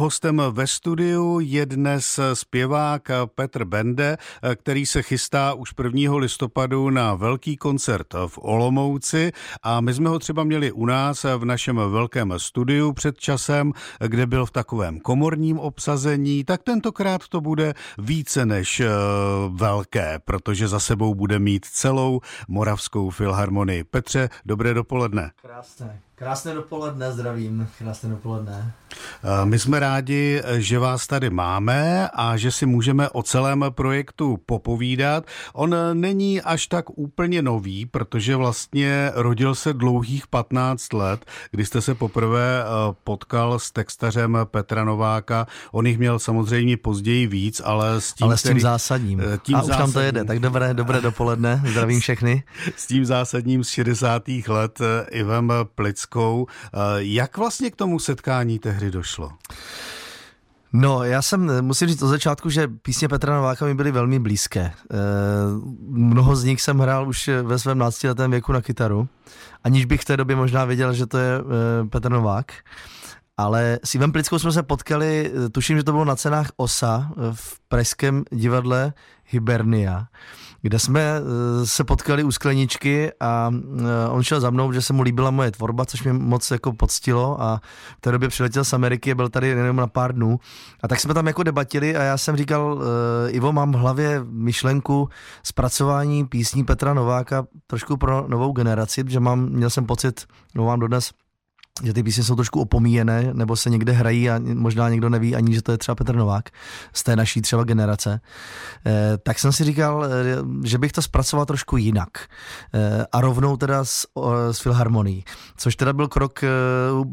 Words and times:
Hostem 0.00 0.42
ve 0.50 0.66
studiu 0.66 1.40
je 1.40 1.66
dnes 1.66 2.20
zpěvák 2.34 3.08
Petr 3.34 3.64
Bende, 3.64 4.16
který 4.54 4.86
se 4.86 5.02
chystá 5.02 5.54
už 5.54 5.72
1. 5.84 6.16
listopadu 6.16 6.90
na 6.90 7.14
velký 7.14 7.56
koncert 7.56 8.14
v 8.26 8.38
Olomouci 8.42 9.32
a 9.62 9.80
my 9.80 9.94
jsme 9.94 10.08
ho 10.08 10.18
třeba 10.18 10.44
měli 10.44 10.72
u 10.72 10.86
nás 10.86 11.24
v 11.24 11.44
našem 11.44 11.76
velkém 11.76 12.34
studiu 12.36 12.92
před 12.92 13.18
časem, 13.18 13.72
kde 14.06 14.26
byl 14.26 14.46
v 14.46 14.50
takovém 14.50 15.00
komorním 15.00 15.58
obsazení, 15.58 16.44
tak 16.44 16.62
tentokrát 16.62 17.28
to 17.28 17.40
bude 17.40 17.74
více 17.98 18.46
než 18.46 18.80
eh, 18.80 18.88
velké, 19.48 20.18
protože 20.24 20.68
za 20.68 20.80
sebou 20.80 21.14
bude 21.14 21.38
mít 21.38 21.64
celou 21.64 22.20
Moravskou 22.48 23.10
filharmonii. 23.10 23.84
Petře, 23.84 24.28
dobré 24.44 24.74
dopoledne. 24.74 25.30
Krásné. 25.42 26.05
Krásné 26.16 26.54
dopoledne, 26.54 27.12
zdravím. 27.12 27.68
Krásné 27.78 28.08
dopoledne. 28.08 28.72
My 29.44 29.58
jsme 29.58 29.80
rádi, 29.80 30.42
že 30.56 30.78
vás 30.78 31.06
tady 31.06 31.30
máme 31.30 32.08
a 32.14 32.36
že 32.36 32.50
si 32.50 32.66
můžeme 32.66 33.08
o 33.08 33.22
celém 33.22 33.64
projektu 33.70 34.38
popovídat. 34.46 35.24
On 35.52 35.76
není 35.92 36.42
až 36.42 36.66
tak 36.66 36.98
úplně 36.98 37.42
nový, 37.42 37.86
protože 37.86 38.36
vlastně 38.36 39.10
rodil 39.14 39.54
se 39.54 39.72
dlouhých 39.72 40.26
15 40.26 40.92
let, 40.92 41.26
kdy 41.50 41.66
jste 41.66 41.80
se 41.80 41.94
poprvé 41.94 42.62
eh, 42.62 42.94
potkal 43.04 43.58
s 43.58 43.70
textařem 43.70 44.38
Petra 44.44 44.84
Nováka. 44.84 45.46
On 45.72 45.86
jich 45.86 45.98
měl 45.98 46.18
samozřejmě 46.18 46.76
později 46.76 47.26
víc, 47.26 47.62
ale 47.64 48.00
s 48.00 48.12
tím, 48.12 48.24
ale 48.24 48.36
s 48.36 48.42
tím 48.42 48.50
který, 48.50 48.60
zásadním. 48.60 49.20
Eh, 49.20 49.38
tím 49.42 49.56
a 49.56 49.58
zásadním, 49.58 49.72
už 49.72 49.76
tam 49.76 49.92
to 49.92 50.00
jede, 50.00 50.24
tak 50.24 50.38
dobré, 50.38 50.74
dobré 50.74 51.00
dopoledne, 51.00 51.62
zdravím 51.70 52.00
všechny. 52.00 52.44
S 52.76 52.86
tím 52.86 53.04
zásadním 53.04 53.64
z 53.64 53.68
60. 53.68 54.22
let 54.48 54.80
eh, 54.80 55.06
Ivem 55.10 55.52
Plic 55.74 56.05
Českou. 56.06 56.46
Eh, 56.46 56.78
jak 56.98 57.36
vlastně 57.36 57.70
k 57.70 57.76
tomu 57.76 57.98
setkání 57.98 58.58
tehdy 58.58 58.90
došlo? 58.90 59.30
No, 60.72 61.04
já 61.04 61.22
jsem, 61.22 61.64
musím 61.64 61.88
říct 61.88 62.02
od 62.02 62.08
začátku, 62.08 62.50
že 62.50 62.68
písně 62.68 63.08
Petra 63.08 63.36
Nováka 63.36 63.66
mi 63.66 63.74
byly 63.74 63.92
velmi 63.92 64.18
blízké. 64.18 64.60
E, 64.60 64.72
mnoho 65.88 66.36
z 66.36 66.44
nich 66.44 66.62
jsem 66.62 66.78
hrál 66.78 67.08
už 67.08 67.30
ve 67.42 67.58
svém 67.58 67.78
12 67.78 68.04
letém 68.04 68.30
věku 68.30 68.52
na 68.52 68.62
kytaru, 68.62 69.08
aniž 69.64 69.84
bych 69.84 70.00
v 70.00 70.04
té 70.04 70.16
době 70.16 70.36
možná 70.36 70.64
věděl, 70.64 70.92
že 70.92 71.06
to 71.06 71.18
je 71.18 71.38
e, 71.38 71.88
Petr 71.88 72.10
Novák. 72.10 72.52
Ale 73.36 73.78
s 73.84 73.94
Ivem 73.94 74.12
Plickou 74.12 74.38
jsme 74.38 74.52
se 74.52 74.62
potkali, 74.62 75.32
tuším, 75.52 75.76
že 75.76 75.84
to 75.84 75.92
bylo 75.92 76.04
na 76.04 76.16
cenách 76.16 76.48
OSA 76.56 77.10
v 77.32 77.60
pražském 77.68 78.24
divadle 78.32 78.92
Hibernia 79.24 80.06
kde 80.66 80.78
jsme 80.78 81.00
eh, 81.00 81.66
se 81.66 81.84
potkali 81.84 82.24
u 82.24 82.32
skleničky 82.32 83.12
a 83.20 83.50
eh, 83.54 84.08
on 84.08 84.22
šel 84.22 84.40
za 84.40 84.50
mnou, 84.50 84.72
že 84.72 84.82
se 84.82 84.92
mu 84.92 85.02
líbila 85.02 85.30
moje 85.30 85.50
tvorba, 85.50 85.86
což 85.86 86.02
mě 86.02 86.12
moc 86.12 86.50
jako 86.50 86.72
poctilo 86.72 87.42
a 87.42 87.60
v 87.98 88.00
té 88.00 88.12
době 88.12 88.28
přiletěl 88.28 88.64
z 88.64 88.72
Ameriky, 88.72 89.14
byl 89.14 89.28
tady 89.28 89.48
jenom 89.48 89.76
na 89.76 89.86
pár 89.86 90.14
dnů. 90.14 90.40
A 90.82 90.88
tak 90.88 91.00
jsme 91.00 91.14
tam 91.14 91.26
jako 91.26 91.42
debatili 91.42 91.96
a 91.96 92.02
já 92.02 92.18
jsem 92.18 92.36
říkal, 92.36 92.82
eh, 93.26 93.30
Ivo, 93.30 93.52
mám 93.52 93.72
v 93.72 93.76
hlavě 93.76 94.20
myšlenku 94.24 95.08
zpracování 95.42 96.26
písní 96.26 96.64
Petra 96.64 96.94
Nováka 96.94 97.46
trošku 97.66 97.96
pro 97.96 98.24
novou 98.28 98.52
generaci, 98.52 99.04
že 99.08 99.20
mám, 99.20 99.48
měl 99.48 99.70
jsem 99.70 99.86
pocit, 99.86 100.26
no 100.54 100.64
mám 100.64 100.80
dodnes, 100.80 101.10
že 101.82 101.92
ty 101.92 102.02
písně 102.02 102.22
jsou 102.22 102.34
trošku 102.34 102.60
opomíjené, 102.60 103.30
nebo 103.32 103.56
se 103.56 103.70
někde 103.70 103.92
hrají 103.92 104.30
a 104.30 104.40
možná 104.54 104.88
někdo 104.88 105.08
neví 105.08 105.36
ani, 105.36 105.54
že 105.54 105.62
to 105.62 105.72
je 105.72 105.78
třeba 105.78 105.94
Petr 105.94 106.16
Novák 106.16 106.50
z 106.92 107.02
té 107.02 107.16
naší 107.16 107.42
třeba 107.42 107.64
generace, 107.64 108.20
eh, 108.86 109.18
tak 109.22 109.38
jsem 109.38 109.52
si 109.52 109.64
říkal, 109.64 110.04
eh, 110.04 110.08
že 110.64 110.78
bych 110.78 110.92
to 110.92 111.02
zpracoval 111.02 111.46
trošku 111.46 111.76
jinak. 111.76 112.08
Eh, 112.74 113.06
a 113.12 113.20
rovnou 113.20 113.56
teda 113.56 113.84
s, 113.84 114.06
s 114.50 114.60
Filharmonií, 114.60 115.24
což 115.56 115.76
teda 115.76 115.92
byl 115.92 116.08
krok 116.08 116.40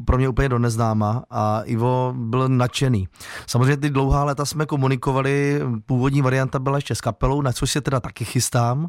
pro 0.05 0.17
mě 0.17 0.29
úplně 0.29 0.49
do 0.49 0.59
neznáma 0.59 1.23
a 1.29 1.61
Ivo 1.65 2.13
byl 2.17 2.49
nadšený. 2.49 3.07
Samozřejmě 3.47 3.77
ty 3.77 3.89
dlouhá 3.89 4.23
léta 4.23 4.45
jsme 4.45 4.65
komunikovali, 4.65 5.61
původní 5.85 6.21
varianta 6.21 6.59
byla 6.59 6.77
ještě 6.77 6.95
s 6.95 7.01
kapelou, 7.01 7.41
na 7.41 7.51
což 7.51 7.71
se 7.71 7.81
teda 7.81 7.99
taky 7.99 8.25
chystám, 8.25 8.87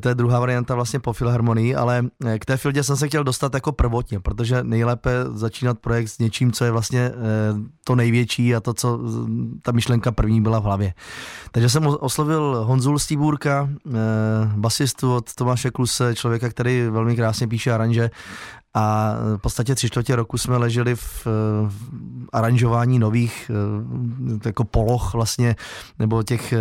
to 0.00 0.08
je 0.08 0.14
druhá 0.14 0.40
varianta 0.40 0.74
vlastně 0.74 1.00
po 1.00 1.12
Filharmonii, 1.12 1.74
ale 1.74 2.06
k 2.38 2.44
té 2.44 2.56
fildě 2.56 2.82
jsem 2.82 2.96
se 2.96 3.08
chtěl 3.08 3.24
dostat 3.24 3.54
jako 3.54 3.72
prvotně, 3.72 4.20
protože 4.20 4.64
nejlépe 4.64 5.05
lépe 5.06 5.38
začínat 5.38 5.78
projekt 5.78 6.08
s 6.08 6.18
něčím, 6.18 6.52
co 6.52 6.64
je 6.64 6.70
vlastně 6.70 7.00
eh, 7.00 7.14
to 7.84 7.94
největší 7.94 8.54
a 8.54 8.60
to, 8.60 8.74
co 8.74 9.00
ta 9.62 9.72
myšlenka 9.72 10.12
první 10.12 10.40
byla 10.40 10.58
v 10.58 10.62
hlavě. 10.62 10.94
Takže 11.52 11.68
jsem 11.68 11.86
oslovil 11.86 12.64
Honzu 12.64 12.92
Lstýbůrka, 12.92 13.68
eh, 13.86 13.90
basistu 14.56 15.14
od 15.14 15.34
Tomáše 15.34 15.70
Kluse, 15.70 16.14
člověka, 16.14 16.48
který 16.48 16.88
velmi 16.90 17.16
krásně 17.16 17.48
píše 17.48 17.72
aranže 17.72 18.10
a 18.76 19.14
v 19.36 19.38
podstatě 19.38 19.74
tři 19.74 19.88
čtvrtě 19.88 20.16
roku 20.16 20.38
jsme 20.38 20.56
leželi 20.56 20.96
v, 20.96 21.26
v 21.68 21.72
aranžování 22.32 22.98
nových 22.98 23.50
eh, 23.50 24.48
jako 24.48 24.64
poloh 24.64 25.14
vlastně, 25.14 25.56
nebo 25.98 26.22
těch 26.22 26.52
eh, 26.52 26.58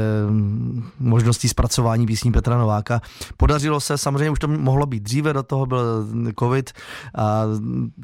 možností 0.99 1.49
zpracování 1.49 2.05
písní 2.05 2.31
Petra 2.31 2.57
Nováka. 2.57 3.01
Podařilo 3.37 3.79
se, 3.79 3.97
samozřejmě 3.97 4.29
už 4.29 4.39
to 4.39 4.47
mohlo 4.47 4.85
být 4.85 5.03
dříve, 5.03 5.33
do 5.33 5.43
toho 5.43 5.65
byl 5.65 6.07
covid 6.39 6.71
a 7.15 7.43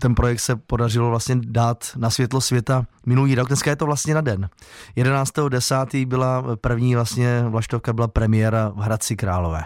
ten 0.02 0.16
projekt 0.16 0.40
se 0.40 0.56
podařilo 0.56 1.10
vlastně 1.10 1.36
dát 1.46 1.92
na 1.96 2.10
světlo 2.10 2.42
světa 2.42 2.86
minulý 3.06 3.36
rok. 3.36 3.48
Dneska 3.48 3.70
je 3.70 3.76
to 3.76 3.86
vlastně 3.86 4.14
na 4.14 4.22
den. 4.22 4.50
11.10. 4.98 6.08
byla 6.08 6.44
první 6.56 6.96
vlastně 6.96 7.44
vlaštovka, 7.48 7.94
byla 7.94 8.08
premiéra 8.08 8.70
v 8.76 8.80
Hradci 8.80 9.16
Králové. 9.16 9.64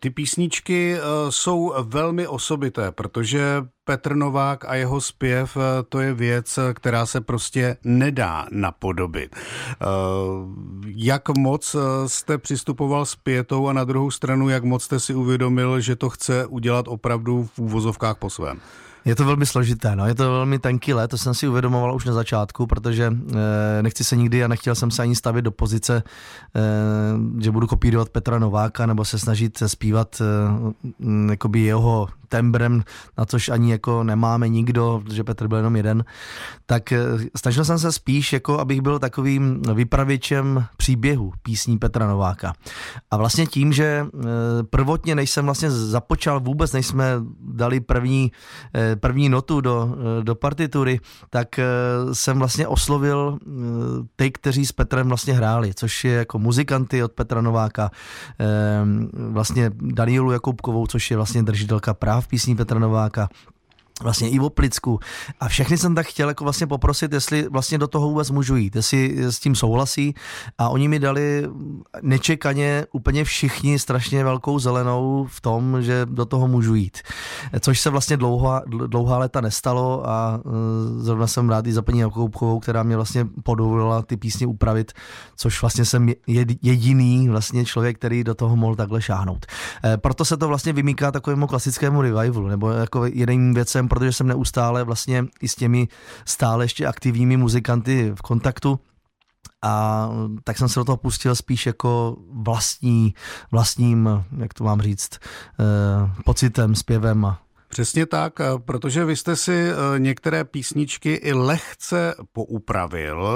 Ty 0.00 0.10
písničky 0.10 0.94
e, 0.94 1.00
jsou 1.30 1.74
velmi 1.82 2.26
osobité, 2.26 2.92
protože 2.92 3.64
Petr 3.84 4.14
Novák 4.14 4.64
a 4.64 4.74
jeho 4.74 5.00
zpěv, 5.00 5.56
e, 5.56 5.82
to 5.82 6.00
je 6.00 6.14
věc, 6.14 6.58
která 6.74 7.06
se 7.06 7.20
prostě 7.20 7.76
nedá 7.84 8.46
napodobit. 8.50 9.36
E, 9.36 9.38
jak 10.86 11.38
moc 11.38 11.76
jste 12.06 12.38
přistupoval 12.38 13.06
s 13.06 13.16
pětou 13.16 13.68
a 13.68 13.72
na 13.72 13.84
druhou 13.84 14.10
stranu, 14.10 14.48
jak 14.48 14.64
moc 14.64 14.84
jste 14.84 15.00
si 15.00 15.14
uvědomil, 15.14 15.80
že 15.80 15.96
to 15.96 16.10
chce 16.10 16.46
udělat 16.46 16.88
opravdu 16.88 17.48
v 17.54 17.58
úvozovkách 17.58 18.16
po 18.16 18.30
svém? 18.30 18.60
Je 19.06 19.14
to 19.14 19.24
velmi 19.24 19.46
složité, 19.46 19.96
no. 19.96 20.06
je 20.06 20.14
to 20.14 20.22
velmi 20.22 20.58
tenký 20.58 20.94
let, 20.94 21.08
to 21.08 21.18
jsem 21.18 21.34
si 21.34 21.48
uvědomoval 21.48 21.94
už 21.94 22.04
na 22.04 22.12
začátku, 22.12 22.66
protože 22.66 23.04
e, 23.06 23.82
nechci 23.82 24.04
se 24.04 24.16
nikdy 24.16 24.44
a 24.44 24.48
nechtěl 24.48 24.74
jsem 24.74 24.90
se 24.90 25.02
ani 25.02 25.16
stavit 25.16 25.42
do 25.42 25.50
pozice, 25.50 26.02
e, 26.56 27.42
že 27.42 27.50
budu 27.50 27.66
kopírovat 27.66 28.08
Petra 28.08 28.38
Nováka 28.38 28.86
nebo 28.86 29.04
se 29.04 29.18
snažit 29.18 29.62
zpívat 29.66 30.20
e, 30.20 31.30
jakoby 31.30 31.60
jeho 31.60 32.08
tembrem, 32.28 32.82
na 33.18 33.24
což 33.24 33.48
ani 33.48 33.70
jako 33.70 34.02
nemáme 34.02 34.48
nikdo, 34.48 35.02
protože 35.04 35.24
Petr 35.24 35.48
byl 35.48 35.56
jenom 35.56 35.76
jeden, 35.76 36.04
tak 36.66 36.92
eh, 36.92 36.98
snažil 37.36 37.64
jsem 37.64 37.78
se 37.78 37.92
spíš, 37.92 38.32
jako 38.32 38.60
abych 38.60 38.80
byl 38.80 38.98
takovým 38.98 39.62
vypravěčem 39.74 40.64
příběhu 40.76 41.32
písní 41.42 41.78
Petra 41.78 42.06
Nováka. 42.06 42.52
A 43.10 43.16
vlastně 43.16 43.46
tím, 43.46 43.72
že 43.72 44.06
eh, 44.06 44.18
prvotně, 44.70 45.14
než 45.14 45.30
jsem 45.30 45.44
vlastně 45.44 45.70
započal 45.70 46.40
vůbec, 46.40 46.72
než 46.72 46.86
jsme 46.86 47.04
dali 47.40 47.80
první, 47.80 48.32
eh, 48.74 48.96
první 48.96 49.28
notu 49.28 49.60
do, 49.60 49.96
do 50.22 50.34
partitury, 50.34 51.00
tak 51.30 51.60
jsem 52.12 52.38
vlastně 52.38 52.66
oslovil 52.66 53.38
ty, 54.16 54.30
kteří 54.30 54.66
s 54.66 54.72
Petrem 54.72 55.08
vlastně 55.08 55.32
hráli, 55.32 55.74
což 55.74 56.04
je 56.04 56.12
jako 56.12 56.38
muzikanty 56.38 57.04
od 57.04 57.12
Petra 57.12 57.40
Nováka, 57.40 57.90
vlastně 59.12 59.70
Danielu 59.74 60.32
Jakubkovou, 60.32 60.86
což 60.86 61.10
je 61.10 61.16
vlastně 61.16 61.42
držitelka 61.42 61.94
práv 61.94 62.25
písní 62.26 62.56
Petra 62.56 62.78
Nováka, 62.78 63.28
vlastně 64.02 64.30
Ivo 64.30 64.50
Plicku 64.50 64.98
a 65.40 65.48
všechny 65.48 65.78
jsem 65.78 65.94
tak 65.94 66.06
chtěl 66.06 66.28
jako 66.28 66.44
vlastně 66.44 66.66
poprosit, 66.66 67.12
jestli 67.12 67.48
vlastně 67.48 67.78
do 67.78 67.88
toho 67.88 68.08
vůbec 68.08 68.30
můžu 68.30 68.56
jít, 68.56 68.76
jestli 68.76 69.24
s 69.24 69.38
tím 69.38 69.54
souhlasí 69.54 70.14
a 70.58 70.68
oni 70.68 70.88
mi 70.88 70.98
dali 70.98 71.48
nečekaně 72.02 72.86
úplně 72.92 73.24
všichni 73.24 73.78
strašně 73.78 74.24
velkou 74.24 74.58
zelenou 74.58 75.26
v 75.30 75.40
tom, 75.40 75.82
že 75.82 76.06
do 76.10 76.24
toho 76.24 76.48
můžu 76.48 76.74
jít. 76.74 76.98
Což 77.60 77.80
se 77.80 77.90
vlastně 77.90 78.16
dlouhá, 78.16 78.62
dlouhá 78.66 79.18
léta 79.18 79.40
nestalo 79.40 80.08
a 80.08 80.40
e, 80.40 81.02
zrovna 81.02 81.26
jsem 81.26 81.50
rád 81.50 81.66
i 81.66 81.72
za 81.72 81.82
paní 81.82 81.98
Jakoubkovou, 81.98 82.60
která 82.60 82.82
mě 82.82 82.96
vlastně 82.96 83.26
podovolila 83.42 84.02
ty 84.02 84.16
písně 84.16 84.46
upravit, 84.46 84.92
což 85.36 85.60
vlastně 85.60 85.84
jsem 85.84 86.08
jediný 86.62 87.28
vlastně 87.28 87.64
člověk, 87.64 87.98
který 87.98 88.24
do 88.24 88.34
toho 88.34 88.56
mohl 88.56 88.76
takhle 88.76 89.02
šáhnout. 89.02 89.46
Proto 89.96 90.24
se 90.24 90.36
to 90.36 90.48
vlastně 90.48 90.72
vymýká 90.72 91.12
takovému 91.12 91.46
klasickému 91.46 92.02
revivalu, 92.02 92.48
nebo 92.48 92.70
jako 92.70 93.06
jedním 93.06 93.54
věcem 93.54 93.85
jsem, 93.86 93.88
protože 93.88 94.12
jsem 94.12 94.26
neustále 94.26 94.84
vlastně 94.84 95.24
i 95.40 95.48
s 95.48 95.54
těmi 95.54 95.88
stále 96.24 96.64
ještě 96.64 96.86
aktivními 96.86 97.36
muzikanty 97.36 98.12
v 98.14 98.22
kontaktu, 98.22 98.80
a 99.62 100.08
tak 100.44 100.58
jsem 100.58 100.68
se 100.68 100.80
do 100.80 100.84
toho 100.84 100.96
pustil 100.96 101.34
spíš 101.34 101.66
jako 101.66 102.16
vlastní, 102.30 103.14
vlastním, 103.50 104.08
jak 104.38 104.54
to 104.54 104.64
mám 104.64 104.80
říct, 104.80 105.18
eh, 105.18 106.22
pocitem, 106.24 106.74
zpěvem 106.74 107.24
a 107.24 107.40
Přesně 107.68 108.06
tak, 108.06 108.32
protože 108.64 109.04
vy 109.04 109.16
jste 109.16 109.36
si 109.36 109.68
některé 109.98 110.44
písničky 110.44 111.12
i 111.12 111.32
lehce 111.32 112.14
poupravil, 112.32 113.28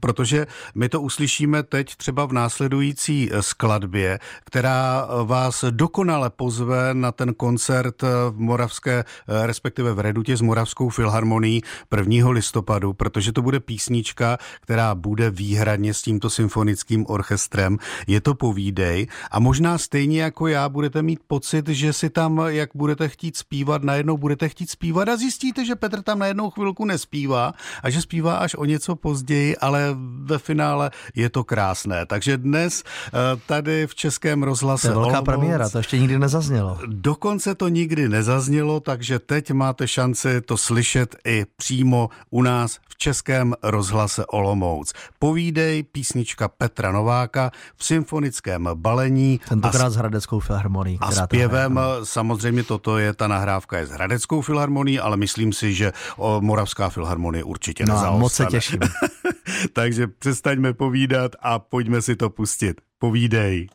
protože 0.00 0.46
my 0.74 0.88
to 0.88 1.00
uslyšíme 1.00 1.62
teď 1.62 1.96
třeba 1.96 2.26
v 2.26 2.32
následující 2.32 3.30
skladbě, 3.40 4.18
která 4.44 5.08
vás 5.24 5.64
dokonale 5.70 6.30
pozve 6.30 6.94
na 6.94 7.12
ten 7.12 7.34
koncert 7.34 8.02
v 8.30 8.34
Moravské, 8.36 9.04
respektive 9.42 9.92
v 9.92 10.00
Redutě 10.00 10.36
s 10.36 10.40
Moravskou 10.40 10.88
filharmonií 10.88 11.62
1. 11.96 12.30
listopadu, 12.30 12.92
protože 12.92 13.32
to 13.32 13.42
bude 13.42 13.60
písnička, 13.60 14.38
která 14.60 14.94
bude 14.94 15.30
výhradně 15.30 15.94
s 15.94 16.02
tímto 16.02 16.30
symfonickým 16.30 17.06
orchestrem. 17.08 17.78
Je 18.06 18.20
to 18.20 18.34
povídej 18.34 19.06
a 19.30 19.40
možná 19.40 19.78
stejně 19.78 20.22
jako 20.22 20.46
já 20.46 20.68
budete 20.68 21.02
mít 21.02 21.20
pocit, 21.26 21.68
že 21.68 21.92
si 21.92 22.10
tam, 22.10 22.40
jak 22.46 22.70
budete 22.74 23.08
chtít 23.08 23.36
zpívat, 23.36 23.73
najednou 23.82 24.16
budete 24.16 24.48
chtít 24.48 24.70
zpívat 24.70 25.08
a 25.08 25.16
zjistíte, 25.16 25.64
že 25.64 25.74
Petr 25.74 26.02
tam 26.02 26.18
najednou 26.18 26.50
chvilku 26.50 26.84
nespívá 26.84 27.52
a 27.82 27.90
že 27.90 28.02
zpívá 28.02 28.36
až 28.36 28.54
o 28.54 28.64
něco 28.64 28.96
později, 28.96 29.56
ale 29.56 29.96
ve 30.22 30.38
finále 30.38 30.90
je 31.14 31.30
to 31.30 31.44
krásné. 31.44 32.06
Takže 32.06 32.36
dnes 32.36 32.82
eh, 32.86 33.10
tady 33.46 33.86
v 33.86 33.94
Českém 33.94 34.42
rozhlase... 34.42 34.88
To 34.88 34.92
je 34.92 34.94
velká 34.94 35.10
Olomouc, 35.10 35.24
premiéra, 35.24 35.68
to 35.68 35.78
ještě 35.78 35.98
nikdy 35.98 36.18
nezaznělo. 36.18 36.78
Dokonce 36.86 37.54
to 37.54 37.68
nikdy 37.68 38.08
nezaznělo, 38.08 38.80
takže 38.80 39.18
teď 39.18 39.50
máte 39.50 39.88
šanci 39.88 40.40
to 40.40 40.56
slyšet 40.56 41.16
i 41.24 41.46
přímo 41.56 42.08
u 42.30 42.42
nás 42.42 42.78
v 42.88 42.98
Českém 42.98 43.54
rozhlase 43.62 44.26
Olomouc. 44.26 44.92
Povídej, 45.18 45.82
písnička 45.82 46.48
Petra 46.48 46.92
Nováka 46.92 47.50
v 47.76 47.84
symfonickém 47.84 48.68
balení. 48.74 49.40
Tentokrát 49.48 49.86
a, 49.86 49.90
s 49.90 49.96
Hradeckou 49.96 50.40
filharmonií. 50.40 50.98
A 51.00 51.10
zpěvem, 51.10 51.80
samozřejmě 52.02 52.62
toto 52.62 52.98
je, 52.98 53.14
ta 53.14 53.28
nahrávka 53.28 53.63
je 53.72 53.86
s 53.86 53.90
Hradeckou 53.90 54.40
filharmonií, 54.40 54.98
ale 55.00 55.16
myslím 55.16 55.52
si, 55.52 55.74
že 55.74 55.92
o, 56.16 56.40
Moravská 56.40 56.88
filharmonie 56.88 57.44
určitě 57.44 57.84
no, 57.86 57.94
nezaostane. 57.94 58.20
moc 58.20 58.32
se 58.32 58.46
těším. 58.46 58.80
Takže 59.72 60.06
přestaňme 60.06 60.72
povídat 60.72 61.32
a 61.42 61.58
pojďme 61.58 62.02
si 62.02 62.16
to 62.16 62.30
pustit. 62.30 62.80
Povídej, 62.98 63.68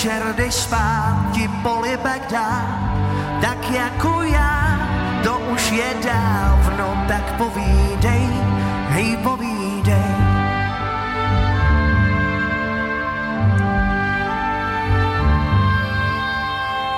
večer 0.00 0.34
jdeš 0.36 0.54
spát, 0.54 1.28
ti 1.32 1.50
polibek 1.62 2.30
dá, 2.30 2.64
tak 3.40 3.70
jako 3.70 4.22
já, 4.22 4.80
to 5.24 5.38
už 5.38 5.70
je 5.70 5.94
dávno, 6.04 7.04
tak 7.08 7.36
povídej, 7.36 8.28
hej 8.88 9.16
povídej. 9.16 10.16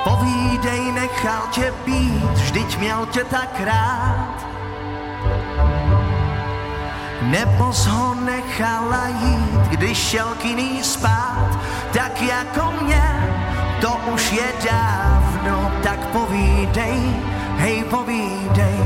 Povídej, 0.04 0.92
nechal 0.92 1.42
tě 1.50 1.72
být, 1.86 2.30
vždyť 2.34 2.78
měl 2.78 3.06
tě 3.06 3.24
tak 3.24 3.60
rád. 3.60 4.51
Nebo 7.30 7.72
ho 7.88 8.14
nechala 8.14 9.08
jít, 9.08 9.60
když 9.70 9.98
šel 9.98 10.34
k 10.40 10.44
jiný 10.44 10.82
spát, 10.82 11.58
tak 11.92 12.22
jako 12.22 12.72
mě, 12.82 13.04
to 13.80 14.00
už 14.14 14.32
je 14.32 14.52
dávno, 14.70 15.72
tak 15.82 16.06
povídej, 16.06 17.00
hej 17.56 17.84
povídej, 17.84 18.81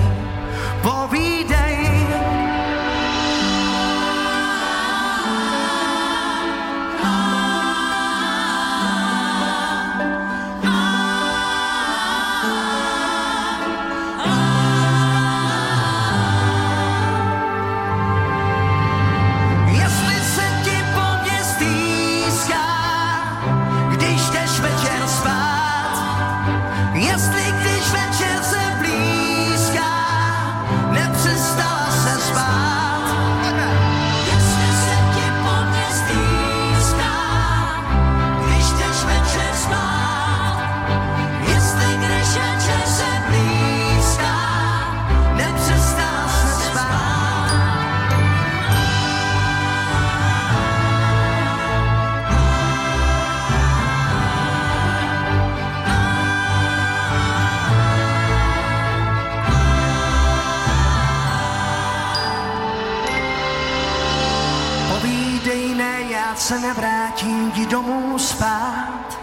ti 67.57 67.67
domů 67.67 68.19
spát. 68.19 69.19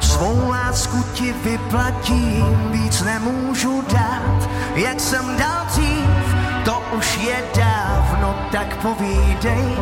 Svou 0.00 0.48
lásku 0.48 1.04
ti 1.14 1.32
vyplatím, 1.32 2.70
víc 2.70 3.02
nemůžu 3.02 3.82
dát, 3.92 4.50
jak 4.74 5.00
jsem 5.00 5.36
dal 5.36 5.66
dřív, 5.66 6.34
to 6.64 6.82
už 6.96 7.16
je 7.16 7.44
dávno, 7.56 8.34
tak 8.52 8.76
povídej, 8.76 9.76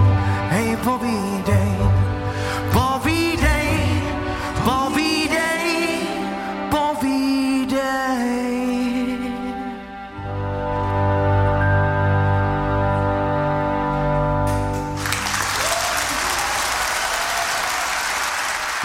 hej 0.49 0.77
povídej, 0.77 1.32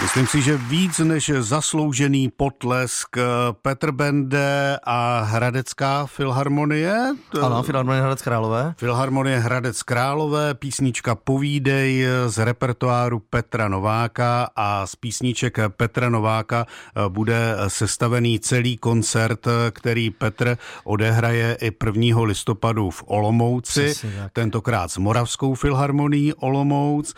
Myslím 0.08 0.26
si, 0.26 0.42
že 0.42 0.56
víc 0.56 0.98
než 0.98 1.30
zasloužený 1.38 2.32
potlesk 2.32 3.16
Petr 3.62 3.92
Bende 3.92 4.78
a 4.84 5.20
Hradecká 5.20 6.06
filharmonie. 6.06 7.12
Ano, 7.42 7.62
Filharmonie 7.62 8.00
Hradec 8.00 8.22
Králové. 8.22 8.74
Filharmonie 8.78 9.38
Hradec 9.38 9.82
Králové, 9.82 10.54
písnička 10.54 11.14
Povídej 11.14 12.06
z 12.26 12.38
repertoáru 12.38 13.20
Petra 13.30 13.68
Nováka 13.68 14.48
a 14.56 14.86
z 14.86 14.96
písniček 14.96 15.58
Petra 15.76 16.08
Nováka 16.08 16.66
bude 17.08 17.56
sestavený 17.68 18.40
celý 18.40 18.76
koncert, 18.76 19.46
který 19.70 20.10
Petr 20.10 20.58
odehraje 20.84 21.56
i 21.60 21.72
1. 21.86 22.22
listopadu 22.22 22.90
v 22.90 23.04
Olomouci, 23.06 23.94
tentokrát 24.32 24.90
s 24.90 24.98
Moravskou 24.98 25.54
filharmonií 25.54 26.32
Olomouc. 26.34 27.14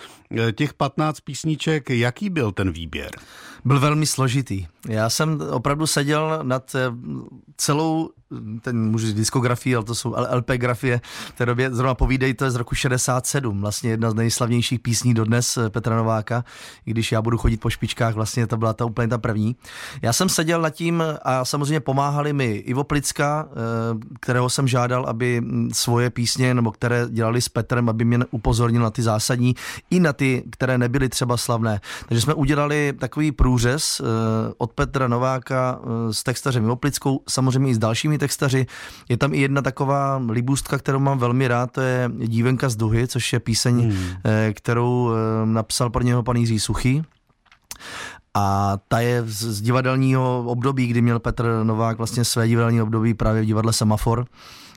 Těch 0.54 0.74
15 0.74 1.20
písniček, 1.20 1.90
jaký 1.90 2.30
byl 2.30 2.52
ten 2.52 2.70
výběr? 2.72 3.10
Byl 3.64 3.80
velmi 3.80 4.06
složitý. 4.06 4.66
Já 4.88 5.10
jsem 5.10 5.40
opravdu 5.50 5.86
seděl 5.86 6.38
nad 6.42 6.74
eh, 6.74 6.80
celou 7.56 8.10
ten 8.62 8.90
můžu 8.90 9.12
diskografii, 9.12 9.76
ale 9.76 9.84
to 9.84 9.94
jsou 9.94 10.14
LP 10.30 10.50
grafie, 10.50 11.00
v 11.28 11.32
té 11.32 11.46
době 11.46 11.74
zrovna 11.74 11.94
povídej, 11.94 12.34
to 12.34 12.44
je 12.44 12.50
z 12.50 12.54
roku 12.54 12.74
67, 12.74 13.60
vlastně 13.60 13.90
jedna 13.90 14.10
z 14.10 14.14
nejslavnějších 14.14 14.80
písní 14.80 15.14
dodnes 15.14 15.56
eh, 15.56 15.70
Petra 15.70 15.96
Nováka, 15.96 16.44
i 16.86 16.90
když 16.90 17.12
já 17.12 17.22
budu 17.22 17.38
chodit 17.38 17.56
po 17.56 17.70
špičkách, 17.70 18.14
vlastně 18.14 18.46
to 18.46 18.56
byla 18.56 18.72
ta 18.72 18.84
úplně 18.84 19.08
ta 19.08 19.18
první. 19.18 19.56
Já 20.02 20.12
jsem 20.12 20.28
seděl 20.28 20.62
nad 20.62 20.70
tím 20.70 21.02
a 21.22 21.44
samozřejmě 21.44 21.80
pomáhali 21.80 22.32
mi 22.32 22.50
Ivo 22.54 22.84
Plicka, 22.84 23.48
eh, 23.50 23.54
kterého 24.20 24.50
jsem 24.50 24.68
žádal, 24.68 25.06
aby 25.06 25.40
hm, 25.40 25.70
svoje 25.72 26.10
písně, 26.10 26.54
nebo 26.54 26.72
které 26.72 27.06
dělali 27.08 27.40
s 27.40 27.48
Petrem, 27.48 27.88
aby 27.88 28.04
mě 28.04 28.18
upozornil 28.30 28.82
na 28.82 28.90
ty 28.90 29.02
zásadní, 29.02 29.54
i 29.90 30.00
na 30.00 30.12
ty, 30.12 30.42
které 30.50 30.78
nebyly 30.78 31.08
třeba 31.08 31.36
slavné. 31.36 31.80
Takže 32.08 32.20
jsme 32.22 32.34
udělali 32.34 32.92
takový 32.98 33.32
průřez 33.32 34.00
eh, 34.00 34.04
od 34.58 34.72
Petra 34.72 35.08
Nováka 35.08 35.80
s 36.10 36.22
textařem 36.22 36.64
Ivo 36.64 36.76
Plickou, 36.76 37.20
samozřejmě 37.28 37.70
i 37.70 37.74
s 37.74 37.78
dalšími 37.78 38.18
textaři. 38.20 38.66
Je 39.08 39.16
tam 39.16 39.34
i 39.34 39.40
jedna 39.40 39.62
taková 39.62 40.22
libůstka, 40.28 40.78
kterou 40.78 40.98
mám 40.98 41.18
velmi 41.18 41.48
rád, 41.48 41.72
to 41.72 41.80
je 41.80 42.10
Dívenka 42.16 42.68
z 42.68 42.76
Duhy, 42.76 43.08
což 43.08 43.32
je 43.32 43.40
píseň, 43.40 43.80
hmm. 43.82 43.94
kterou 44.52 45.10
napsal 45.44 45.90
pro 45.90 46.02
něho 46.02 46.22
pan 46.22 46.36
Jiří 46.36 46.60
Suchý. 46.60 47.02
A 48.34 48.76
ta 48.88 49.00
je 49.00 49.22
z 49.26 49.60
divadelního 49.60 50.44
období, 50.46 50.86
kdy 50.86 51.02
měl 51.02 51.18
Petr 51.18 51.60
Novák 51.62 51.98
vlastně 51.98 52.24
své 52.24 52.48
divadelní 52.48 52.82
období 52.82 53.14
právě 53.14 53.42
v 53.42 53.44
divadle 53.44 53.72
Semafor 53.72 54.26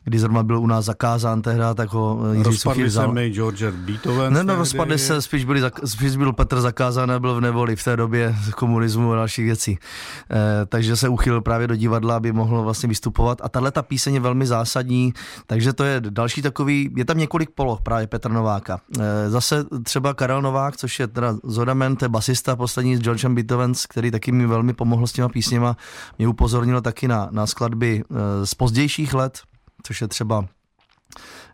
kdy 0.03 0.19
zrovna 0.19 0.43
byl 0.43 0.59
u 0.59 0.67
nás 0.67 0.85
zakázán 0.85 1.41
tehda, 1.41 1.73
tak 1.73 1.93
ho 1.93 2.19
Jiří 2.31 2.43
Rozpadli 2.43 2.91
se 2.91 3.07
mi 3.07 3.29
George 3.29 3.65
Beethoven. 3.71 4.33
Ne, 4.33 4.43
no, 4.43 4.55
rozpadli 4.55 4.99
se, 4.99 5.21
spíš, 5.21 5.45
byli, 5.45 5.61
spíš 5.85 6.15
byl 6.15 6.33
Petr 6.33 6.61
zakázán 6.61 7.11
a 7.11 7.19
byl 7.19 7.35
v 7.35 7.41
nevoli 7.41 7.75
v 7.75 7.83
té 7.83 7.97
době 7.97 8.35
komunismu 8.55 9.11
a 9.11 9.15
dalších 9.15 9.45
věcí. 9.45 9.71
E, 9.71 10.65
takže 10.65 10.95
se 10.95 11.09
uchylil 11.09 11.41
právě 11.41 11.67
do 11.67 11.75
divadla, 11.75 12.15
aby 12.15 12.31
mohl 12.31 12.63
vlastně 12.63 12.89
vystupovat. 12.89 13.41
A 13.43 13.49
tahle 13.49 13.71
ta 13.71 13.81
píseň 13.81 14.13
je 14.13 14.19
velmi 14.19 14.45
zásadní, 14.45 15.13
takže 15.47 15.73
to 15.73 15.83
je 15.83 16.01
další 16.09 16.41
takový, 16.41 16.91
je 16.95 17.05
tam 17.05 17.17
několik 17.17 17.49
poloh 17.49 17.81
právě 17.81 18.07
Petr 18.07 18.31
Nováka. 18.31 18.79
E, 18.99 19.29
zase 19.29 19.65
třeba 19.83 20.13
Karel 20.13 20.41
Novák, 20.41 20.77
což 20.77 20.99
je 20.99 21.07
teda 21.07 21.35
Zodamen, 21.43 21.95
to 21.95 22.05
je 22.05 22.09
basista 22.09 22.55
poslední 22.55 22.97
s 22.97 22.99
Georgem 22.99 23.35
Beethoven, 23.35 23.73
který 23.89 24.11
taky 24.11 24.31
mi 24.31 24.45
velmi 24.47 24.73
pomohl 24.73 25.07
s 25.07 25.11
těma 25.11 25.29
písněma. 25.29 25.77
Mě 26.17 26.27
upozornil 26.27 26.81
taky 26.81 27.07
na, 27.07 27.29
na 27.31 27.47
skladby 27.47 28.03
z 28.43 28.55
pozdějších 28.55 29.13
let, 29.13 29.39
což 29.83 30.01
je 30.01 30.07
třeba 30.07 30.45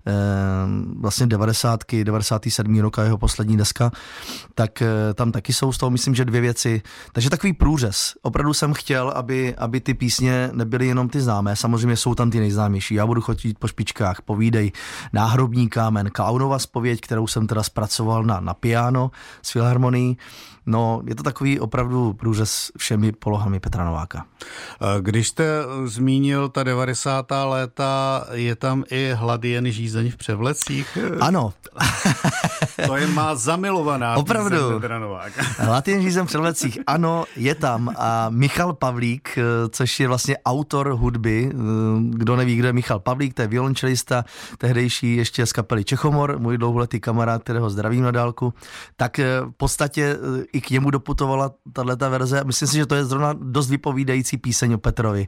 eh, 0.08 0.12
vlastně 1.00 1.28
90. 1.28 1.80
97. 2.04 2.80
rok 2.80 3.00
a 3.00 3.04
jeho 3.04 3.18
poslední 3.18 3.58
deska, 3.58 3.92
tak 4.56 4.82
eh, 4.82 5.14
tam 5.14 5.32
taky 5.32 5.54
jsou 5.54 5.72
z 5.72 5.78
toho, 5.78 5.90
myslím, 5.90 6.16
že 6.16 6.26
dvě 6.26 6.42
věci. 6.42 6.82
Takže 7.12 7.30
takový 7.30 7.54
průřez. 7.54 8.14
Opravdu 8.22 8.54
jsem 8.54 8.74
chtěl, 8.74 9.10
aby, 9.10 9.56
aby 9.56 9.82
ty 9.82 9.94
písně 9.94 10.50
nebyly 10.54 10.88
jenom 10.88 11.10
ty 11.10 11.22
známé. 11.22 11.56
Samozřejmě 11.56 11.98
jsou 11.98 12.16
tam 12.16 12.32
ty 12.32 12.40
nejznámější. 12.40 12.96
Já 12.96 13.06
budu 13.06 13.22
chodit 13.22 13.60
po 13.60 13.68
špičkách, 13.68 14.22
povídej, 14.22 14.72
náhrobní 15.14 15.70
kámen, 15.70 16.10
Klaunova 16.10 16.60
spověď, 16.60 17.02
kterou 17.02 17.28
jsem 17.28 17.48
teda 17.48 17.64
zpracoval 17.64 18.24
na, 18.24 18.40
na 18.40 18.54
piano 18.54 19.12
s 19.42 19.52
filharmonií. 19.52 20.18
No, 20.70 21.02
je 21.08 21.16
to 21.16 21.24
takový 21.24 21.60
opravdu 21.60 22.14
průřez 22.14 22.72
všemi 22.78 23.12
polohami 23.12 23.60
Petra 23.60 23.86
Nováka. 23.86 24.26
Když 25.00 25.28
jste 25.28 25.46
zmínil 25.86 26.50
ta 26.50 26.64
90. 26.64 27.26
léta, 27.44 28.26
je 28.32 28.56
tam 28.56 28.84
i 28.90 29.12
hlad 29.14 29.44
jen 29.44 29.72
žízeň 29.72 30.12
v 30.12 30.18
převlecích? 30.18 30.98
Ano. 31.20 31.54
to 32.88 32.96
je 32.96 33.08
má 33.08 33.36
zamilovaná 33.36 34.16
Opravdu. 34.16 34.58
Žízeň 36.02 36.24
v 36.24 36.28
převlecích, 36.28 36.80
ano, 36.88 37.26
je 37.36 37.56
tam. 37.56 37.96
A 37.98 38.30
Michal 38.30 38.74
Pavlík, 38.74 39.38
což 39.70 40.00
je 40.00 40.08
vlastně 40.08 40.38
autor 40.46 40.90
hudby, 40.90 41.52
kdo 42.10 42.36
neví, 42.36 42.56
kdo 42.56 42.68
je 42.68 42.74
Michal 42.74 43.00
Pavlík, 43.00 43.34
to 43.34 43.42
je 43.42 43.48
violončelista, 43.48 44.26
tehdejší 44.58 45.16
ještě 45.16 45.46
z 45.46 45.54
kapely 45.54 45.84
Čechomor, 45.84 46.40
můj 46.40 46.58
dlouholetý 46.58 47.00
kamarád, 47.00 47.44
kterého 47.44 47.70
zdravím 47.70 48.04
na 48.04 48.12
dálku, 48.12 48.54
tak 48.98 49.18
v 49.18 49.52
podstatě 49.58 50.18
i 50.54 50.62
k 50.62 50.70
němu 50.70 50.92
doputovala 50.92 51.52
tato 51.74 52.10
verze. 52.10 52.44
Myslím 52.44 52.68
si, 52.68 52.78
že 52.78 52.86
to 52.86 52.96
je 52.96 53.06
zrovna 53.06 53.34
dost 53.34 53.70
vypovídající 53.70 54.38
píseň 54.38 54.74
o 54.74 54.78
Petrovi. 54.78 55.28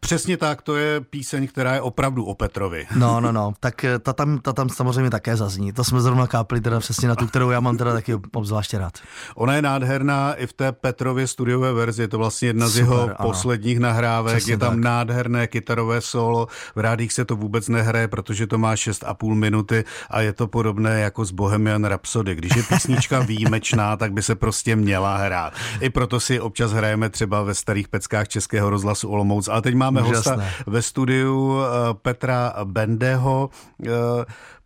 Přesně 0.00 0.36
tak, 0.36 0.62
to 0.62 0.76
je 0.76 1.00
píseň, 1.00 1.46
která 1.46 1.74
je 1.74 1.80
opravdu 1.80 2.24
o 2.24 2.34
Petrovi. 2.34 2.86
No, 2.96 3.20
no, 3.20 3.32
no, 3.32 3.52
tak 3.60 3.84
eh, 3.84 3.98
ta 3.98 4.12
tam, 4.12 4.38
ta 4.38 4.52
tam 4.52 4.68
samozřejmě 4.68 5.10
také 5.10 5.36
zazní. 5.36 5.72
To 5.72 5.84
jsme 5.84 6.00
zrovna 6.00 6.26
kápli 6.26 6.60
teda 6.62 6.80
přesně 6.80 7.08
na 7.08 7.14
tu, 7.16 7.26
kterou 7.26 7.50
já 7.50 7.60
mám 7.60 7.76
teda 7.76 7.92
taky 7.92 8.14
obzvláště 8.34 8.78
rád. 8.78 8.92
Ona 9.34 9.54
je 9.54 9.62
nádherná 9.62 10.34
i 10.34 10.46
v 10.46 10.52
té 10.52 10.72
Petrově 10.72 11.26
studiové 11.26 11.72
verzi, 11.72 12.02
je 12.02 12.08
to 12.08 12.18
vlastně 12.18 12.48
jedna 12.48 12.66
Super, 12.66 12.74
z 12.74 12.78
jeho 12.78 13.02
ano. 13.02 13.14
posledních 13.22 13.78
nahrávek, 13.78 14.36
přesně 14.36 14.52
je 14.52 14.58
tam 14.58 14.74
tak. 14.74 14.84
nádherné 14.84 15.46
kytarové 15.46 16.00
solo, 16.00 16.46
v 16.74 16.78
rádích 16.78 17.12
se 17.12 17.24
to 17.24 17.36
vůbec 17.36 17.68
nehraje, 17.68 18.08
protože 18.08 18.46
to 18.46 18.58
má 18.58 18.74
6,5 18.74 19.34
minuty 19.34 19.84
a 20.10 20.20
je 20.20 20.32
to 20.32 20.46
podobné 20.46 21.00
jako 21.00 21.24
z 21.24 21.30
Bohemian 21.30 21.84
Rhapsody. 21.84 22.34
Když 22.34 22.56
je 22.56 22.62
písnička 22.62 23.20
výjimečná, 23.26 23.96
tak 23.96 24.12
by 24.12 24.22
se 24.22 24.34
prostě 24.34 24.76
měla 24.76 25.16
hrát. 25.16 25.52
I 25.80 25.90
proto 25.90 26.20
si 26.20 26.40
občas 26.40 26.72
hrajeme 26.72 27.10
třeba 27.10 27.42
ve 27.42 27.54
starých 27.54 27.88
peckách 27.88 28.28
Českého 28.28 28.70
rozhlasu 28.70 29.08
Olomouc. 29.08 29.48
Ale 29.48 29.62
teď 29.62 29.74
máme 29.74 30.02
Úžasné. 30.02 30.32
hosta 30.32 30.46
ve 30.66 30.82
studiu 30.82 31.58
eh, 31.60 31.94
Petra 32.02 32.54
Bendeho. 32.64 33.50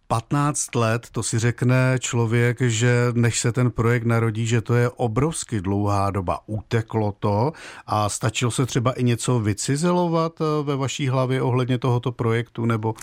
15 0.08 0.68
eh, 0.76 0.78
let, 0.78 1.06
to 1.12 1.22
si 1.22 1.38
řekne 1.38 1.98
člověk, 2.00 2.60
že 2.60 3.06
než 3.12 3.40
se 3.40 3.52
ten 3.52 3.70
projekt 3.70 4.04
narodí, 4.04 4.46
že 4.46 4.60
to 4.60 4.74
je 4.74 4.90
obrovsky 4.90 5.60
dlouhá 5.60 6.10
doba. 6.10 6.40
Uteklo 6.46 7.12
to 7.20 7.52
a 7.86 8.08
stačilo 8.08 8.50
se 8.50 8.66
třeba 8.66 8.92
i 8.92 9.04
něco 9.04 9.40
vycizelovat 9.40 10.40
eh, 10.40 10.62
ve 10.62 10.76
vaší 10.76 11.08
hlavě 11.08 11.42
ohledně 11.42 11.78
tohoto 11.78 12.12
projektu, 12.12 12.66
nebo... 12.66 12.94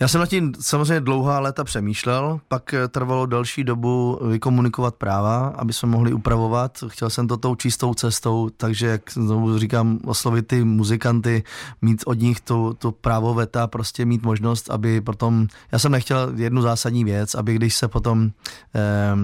Já 0.00 0.08
jsem 0.08 0.20
na 0.20 0.26
tím 0.26 0.52
samozřejmě 0.60 1.00
dlouhá 1.00 1.40
léta 1.40 1.64
přemýšlel, 1.64 2.40
pak 2.48 2.74
eh, 2.74 2.88
trvalo 2.88 3.26
další 3.26 3.64
dobu 3.64 4.18
vykomunikovat 4.28 4.94
práva, 4.94 5.46
aby 5.46 5.72
jsme 5.72 5.88
mohli 5.88 6.12
upravovat. 6.12 6.84
Chtěl 6.88 7.10
jsem 7.10 7.28
to 7.28 7.36
tou 7.36 7.54
čistou 7.54 7.94
cestou, 7.94 8.50
takže 8.56 8.86
jak 8.86 9.12
znovu 9.12 9.58
říkám, 9.58 9.98
oslovit 10.04 10.46
ty 10.46 10.64
muzikanty, 10.64 11.42
mít 11.82 12.02
od 12.06 12.18
nich 12.18 12.40
to, 12.40 12.74
to 12.74 12.92
právo 12.92 13.34
veta, 13.34 13.66
prostě 13.66 14.04
mít 14.04 14.22
možnost, 14.22 14.70
aby 14.70 15.00
potom, 15.00 15.46
já 15.72 15.78
jsem 15.78 15.92
nechtěl 15.92 16.32
jednu 16.36 16.62
zásadní 16.62 17.04
věc, 17.04 17.34
aby 17.34 17.54
když 17.54 17.74
se 17.74 17.88
potom 17.88 18.30
eh, 18.74 19.16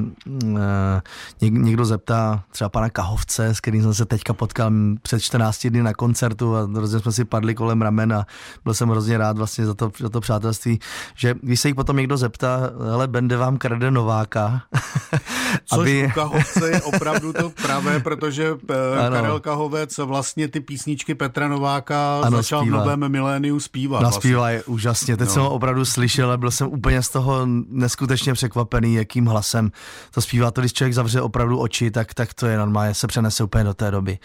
eh, 0.56 1.50
někdo 1.50 1.84
zeptá 1.84 2.44
třeba 2.50 2.68
pana 2.68 2.90
Kahovce, 2.90 3.46
s 3.46 3.60
kterým 3.60 3.82
jsem 3.82 3.94
se 3.94 4.04
teďka 4.04 4.32
potkal 4.32 4.72
před 5.02 5.20
14 5.20 5.66
dny 5.66 5.82
na 5.82 5.94
koncertu 5.94 6.56
a 6.56 6.62
hrozně 6.62 7.00
jsme 7.00 7.12
si 7.12 7.24
padli 7.24 7.54
kolem 7.54 7.82
ramen 7.82 8.12
a 8.12 8.26
byl 8.64 8.74
jsem 8.74 8.88
hrozně 8.88 9.18
rád 9.18 9.38
vlastně 9.38 9.66
za 9.66 9.74
to, 9.74 9.90
za 10.00 10.08
to 10.08 10.20
přátelství 10.20 10.63
manželství, 10.64 10.78
že 11.16 11.34
když 11.42 11.60
se 11.60 11.68
jich 11.68 11.74
potom 11.74 11.96
někdo 11.96 12.16
zeptá, 12.16 12.70
hele, 12.90 13.08
Bende 13.08 13.36
vám 13.36 13.56
krade 13.56 13.90
Nováka. 13.90 14.62
Což 15.64 15.78
aby... 15.78 16.06
u 16.06 16.10
Kahovce 16.10 16.70
je 16.70 16.82
opravdu 16.82 17.32
to 17.32 17.50
pravé, 17.50 18.00
protože 18.00 18.56
eh, 18.70 18.98
ano. 18.98 19.16
Karel 19.16 19.40
Kahovec 19.40 19.98
vlastně 19.98 20.48
ty 20.48 20.60
písničky 20.60 21.14
Petra 21.14 21.48
Nováka 21.48 22.20
ano, 22.24 22.36
začal 22.36 22.60
zpívá. 22.60 22.76
v 22.76 22.80
novém 22.80 23.08
miléniu 23.08 23.60
zpívat. 23.60 24.02
No, 24.02 24.08
vlastně. 24.08 24.20
zpívá 24.20 24.50
je 24.50 24.64
úžasně, 24.64 25.16
teď 25.16 25.28
no. 25.28 25.34
jsem 25.34 25.42
ho 25.42 25.50
opravdu 25.50 25.84
slyšel 25.84 26.30
a 26.30 26.36
byl 26.36 26.50
jsem 26.50 26.68
úplně 26.68 27.02
z 27.02 27.08
toho 27.08 27.46
neskutečně 27.68 28.32
překvapený, 28.32 28.94
jakým 28.94 29.26
hlasem 29.26 29.70
to 30.14 30.20
zpívá. 30.20 30.50
To, 30.50 30.60
když 30.60 30.72
člověk 30.72 30.94
zavře 30.94 31.20
opravdu 31.20 31.58
oči, 31.58 31.90
tak, 31.90 32.14
tak 32.14 32.34
to 32.34 32.46
je 32.46 32.58
normálně, 32.58 32.94
se 32.94 33.06
přenese 33.06 33.44
úplně 33.44 33.64
do 33.64 33.74
té 33.74 33.90
doby. 33.90 34.18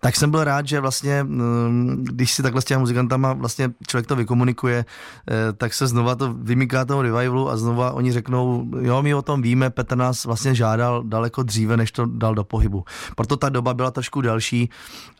Tak 0.00 0.16
jsem 0.16 0.30
byl 0.30 0.44
rád, 0.44 0.66
že 0.68 0.80
vlastně, 0.80 1.22
mm, 1.22 2.04
když 2.08 2.32
si 2.32 2.42
takhle 2.42 2.62
s 2.62 2.64
těmi 2.64 2.80
muzikantama 2.80 3.32
vlastně 3.32 3.70
člověk 3.86 4.06
to 4.06 4.16
vykomunikuje, 4.16 4.84
eh, 5.30 5.52
tak 5.72 5.76
se 5.76 5.86
znova 5.86 6.14
to 6.14 6.32
vymyká 6.36 6.84
toho 6.84 7.02
revivalu 7.02 7.48
a 7.48 7.56
znova 7.56 7.92
oni 7.92 8.12
řeknou, 8.12 8.68
jo, 8.80 9.02
my 9.02 9.14
o 9.14 9.22
tom 9.22 9.42
víme, 9.42 9.70
Petr 9.70 9.96
nás 9.96 10.24
vlastně 10.24 10.54
žádal 10.54 11.02
daleko 11.02 11.42
dříve, 11.42 11.76
než 11.76 11.92
to 11.92 12.06
dal 12.06 12.34
do 12.34 12.44
pohybu. 12.44 12.84
Proto 13.16 13.36
ta 13.36 13.48
doba 13.48 13.74
byla 13.74 13.90
trošku 13.90 14.20
delší, 14.20 14.70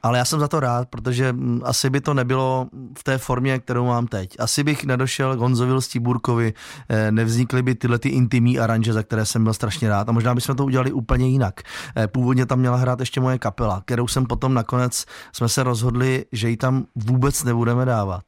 ale 0.03 0.19
já 0.19 0.25
jsem 0.25 0.41
za 0.41 0.49
to 0.49 0.61
rád, 0.61 0.89
protože 0.89 1.33
mm, 1.33 1.61
asi 1.65 1.91
by 1.91 2.01
to 2.01 2.15
nebylo 2.15 2.69
v 2.99 3.05
té 3.05 3.19
formě, 3.19 3.59
kterou 3.59 3.87
mám 3.87 4.07
teď. 4.07 4.37
Asi 4.39 4.65
bych 4.65 4.85
nedošel 4.85 5.37
Gonzovil 5.37 5.81
Stiburkovi, 5.81 6.55
eh, 6.89 7.13
nevznikly 7.13 7.63
by 7.63 7.75
tyhle 7.75 7.99
ty 7.99 8.09
intimní 8.09 8.59
aranže, 8.59 8.93
za 8.93 9.03
které 9.03 9.27
jsem 9.27 9.45
byl 9.45 9.55
strašně 9.55 9.89
rád 9.89 10.09
a 10.09 10.13
možná 10.13 10.35
bychom 10.35 10.57
to 10.57 10.65
udělali 10.65 10.93
úplně 10.93 11.29
jinak. 11.29 11.61
Eh, 11.97 12.09
původně 12.09 12.47
tam 12.47 12.59
měla 12.59 12.77
hrát 12.77 13.01
ještě 13.01 13.21
moje 13.21 13.39
kapela, 13.39 13.83
kterou 13.85 14.09
jsem 14.09 14.27
potom 14.27 14.55
nakonec 14.55 15.05
jsme 15.33 15.49
se 15.49 15.63
rozhodli, 15.63 16.25
že 16.33 16.51
ji 16.51 16.57
tam 16.57 16.85
vůbec 16.95 17.45
nebudeme 17.45 17.85
dávat 17.85 18.23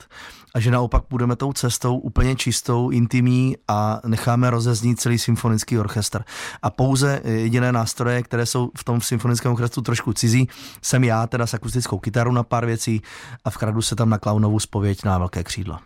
a 0.55 0.61
že 0.61 0.71
naopak 0.71 1.05
půjdeme 1.05 1.37
tou 1.37 1.53
cestou 1.53 1.99
úplně 1.99 2.37
čistou, 2.37 2.91
intimní 2.91 3.57
a 3.69 4.01
necháme 4.07 4.51
rozeznít 4.51 5.01
celý 5.01 5.19
symfonický 5.19 5.79
orchestr. 5.79 6.25
A 6.63 6.71
pouze 6.71 7.21
jediné 7.25 7.73
nástroje, 7.73 8.23
které 8.23 8.47
jsou 8.47 8.71
v 8.79 8.85
tom 8.85 9.01
symfonickém 9.01 9.53
orchestru 9.53 9.83
trošku 9.83 10.13
cizí, 10.13 10.49
jsem 10.83 11.05
já 11.05 11.27
teda 11.27 11.47
s 11.47 11.55
akustickou 11.65 11.99
kytarou 11.99 12.33
na 12.33 12.43
pár 12.43 12.67
věcí 12.67 13.03
a 13.45 13.51
vkradu 13.51 13.83
se 13.83 13.97
tam 13.97 14.11
na 14.11 14.19
klaunovou 14.19 14.61
spověď 14.61 15.05
na 15.05 15.19
velké 15.19 15.45
křídlo. 15.45 15.79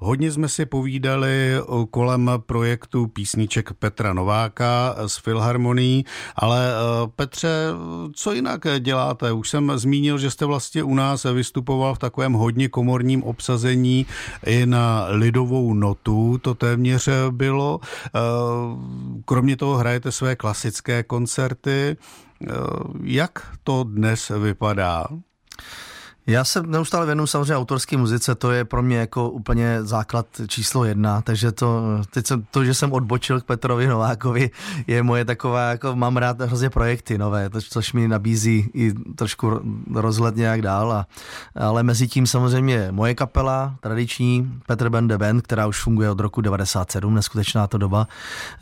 Hodně 0.00 0.32
jsme 0.32 0.48
si 0.48 0.66
povídali 0.66 1.54
kolem 1.90 2.30
projektu 2.46 3.06
písniček 3.06 3.72
Petra 3.72 4.12
Nováka 4.12 4.96
z 5.06 5.16
Filharmonií, 5.16 6.04
ale 6.36 6.70
eh, 6.70 7.08
Petře, 7.16 7.48
co 8.12 8.32
jinak 8.32 8.66
děláte? 8.78 9.32
Už 9.32 9.48
jsem 9.48 9.72
zmínil, 9.74 10.18
že 10.18 10.30
jste 10.30 10.44
vlastně 10.44 10.82
u 10.82 10.94
nás 10.94 11.24
vystupoval 11.24 11.94
v 11.94 11.98
takovém 11.98 12.32
hodně 12.32 12.68
komorním 12.68 13.22
obsazení 13.22 14.06
i 14.46 14.66
na 14.66 15.06
lidovou 15.08 15.74
notu, 15.74 16.38
to 16.38 16.54
téměř 16.54 17.08
bylo. 17.30 17.80
Eh, 18.06 18.20
kromě 19.24 19.56
toho 19.56 19.76
hrajete 19.76 20.12
své 20.12 20.36
klasické 20.36 21.02
koncerty. 21.02 21.96
Eh, 22.40 22.52
jak 23.02 23.56
to 23.64 23.84
dnes 23.84 24.28
vypadá? 24.28 25.06
Já 26.30 26.44
se 26.44 26.62
neustále 26.62 27.06
věnuju 27.06 27.26
samozřejmě 27.26 27.56
autorské 27.56 27.96
muzice, 27.96 28.34
to 28.34 28.50
je 28.50 28.64
pro 28.64 28.82
mě 28.82 28.96
jako 28.96 29.30
úplně 29.30 29.78
základ 29.82 30.26
číslo 30.48 30.84
jedna, 30.84 31.22
takže 31.22 31.52
to, 31.52 31.82
teď 32.10 32.26
jsem, 32.26 32.46
to, 32.50 32.64
že 32.64 32.74
jsem 32.74 32.92
odbočil 32.92 33.40
k 33.40 33.44
Petrovi 33.44 33.86
Novákovi, 33.86 34.50
je 34.86 35.02
moje 35.02 35.24
taková, 35.24 35.70
jako 35.70 35.96
mám 35.96 36.16
rád 36.16 36.40
hrozně 36.40 36.70
projekty 36.70 37.18
nové, 37.18 37.50
to, 37.50 37.60
což 37.60 37.92
mi 37.92 38.08
nabízí 38.08 38.70
i 38.74 38.92
trošku 38.92 39.60
rozhled 39.94 40.36
nějak 40.36 40.62
dál, 40.62 40.92
a, 40.92 41.06
ale 41.54 41.82
mezi 41.82 42.08
tím 42.08 42.26
samozřejmě 42.26 42.88
moje 42.90 43.14
kapela, 43.14 43.74
tradiční 43.80 44.52
Petr 44.66 44.88
Bende 44.88 45.18
Band, 45.18 45.42
která 45.42 45.66
už 45.66 45.82
funguje 45.82 46.10
od 46.10 46.20
roku 46.20 46.40
97, 46.40 47.14
neskutečná 47.14 47.66
to 47.66 47.78
doba. 47.78 48.06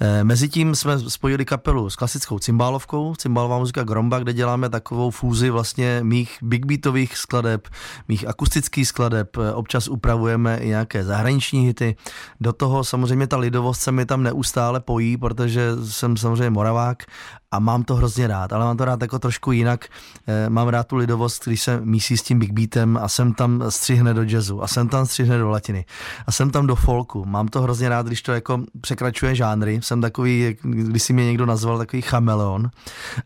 E, 0.01 0.25
mezi 0.25 0.49
tím 0.49 0.75
jsme 0.75 0.99
spojili 0.99 1.45
kapelu 1.45 1.91
s 1.91 1.97
klasickou 1.97 2.39
cymbálovkou, 2.39 3.15
cymbálová 3.15 3.59
muzika 3.59 3.83
Gromba, 3.83 4.19
kde 4.19 4.33
děláme 4.33 4.69
takovou 4.69 5.11
fúzi 5.11 5.51
vlastně 5.51 6.01
mých 6.03 6.39
big 6.43 6.67
beatových 6.67 7.17
skladeb, 7.17 7.58
skladeb, 7.59 7.69
mých 8.09 8.29
akustických 8.29 8.89
skladeb, 8.89 9.37
občas 9.55 9.89
upravujeme 9.89 10.59
i 10.59 10.69
nějaké 10.69 11.05
zahraniční 11.05 11.67
hity. 11.67 11.97
Do 12.41 12.53
toho 12.53 12.85
samozřejmě 12.85 13.27
ta 13.27 13.37
lidovost 13.37 13.81
se 13.81 13.93
mi 13.93 14.07
tam 14.07 14.23
neustále 14.23 14.81
pojí, 14.81 15.17
protože 15.17 15.77
jsem 15.85 16.17
samozřejmě 16.17 16.51
Moravák 16.51 17.03
a 17.51 17.59
mám 17.59 17.83
to 17.83 17.95
hrozně 17.95 18.27
rád, 18.27 18.53
ale 18.53 18.65
mám 18.65 18.77
to 18.77 18.85
rád 18.85 19.03
jako 19.03 19.19
trošku 19.19 19.53
jinak. 19.53 19.87
E, 20.27 20.51
mám 20.51 20.69
rád 20.69 20.87
tu 20.87 20.97
lidovost, 20.97 21.45
když 21.45 21.63
se 21.63 21.81
mísí 21.81 22.17
s 22.17 22.23
tím 22.23 22.39
big 22.39 22.53
beatem 22.53 22.99
a 23.03 23.09
jsem 23.09 23.35
tam 23.35 23.65
střihne 23.69 24.15
do 24.15 24.23
jazzu 24.23 24.63
a 24.63 24.67
jsem 24.67 24.89
tam 24.89 25.07
střihne 25.07 25.39
do 25.39 25.51
latiny 25.51 25.85
a 26.27 26.33
jsem 26.33 26.51
tam 26.51 26.67
do 26.67 26.75
folku. 26.75 27.25
Mám 27.25 27.49
to 27.49 27.63
hrozně 27.63 27.89
rád, 27.89 28.07
když 28.07 28.23
to 28.23 28.33
jako 28.33 28.61
překračuje 28.81 29.35
žánry. 29.35 29.81
Jsem 29.83 30.01
takový, 30.01 30.57
když 30.63 31.03
si 31.03 31.13
mě 31.13 31.25
někdo 31.25 31.47
nazval, 31.47 31.79
takový 31.79 32.03
chameleon, 32.03 32.71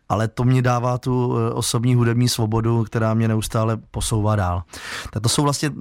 ale 0.09 0.27
to 0.27 0.43
mě 0.43 0.61
dává 0.61 0.97
tu 0.97 1.37
eh, 1.37 1.51
osobní 1.51 1.95
hudební 1.95 2.29
svobodu, 2.29 2.83
která 2.83 3.13
mě 3.13 3.27
neustále 3.27 3.77
posouvá 3.91 4.35
dál. 4.35 4.63
Tak 5.11 5.23
to 5.23 5.29
jsou 5.29 5.43
vlastně, 5.43 5.71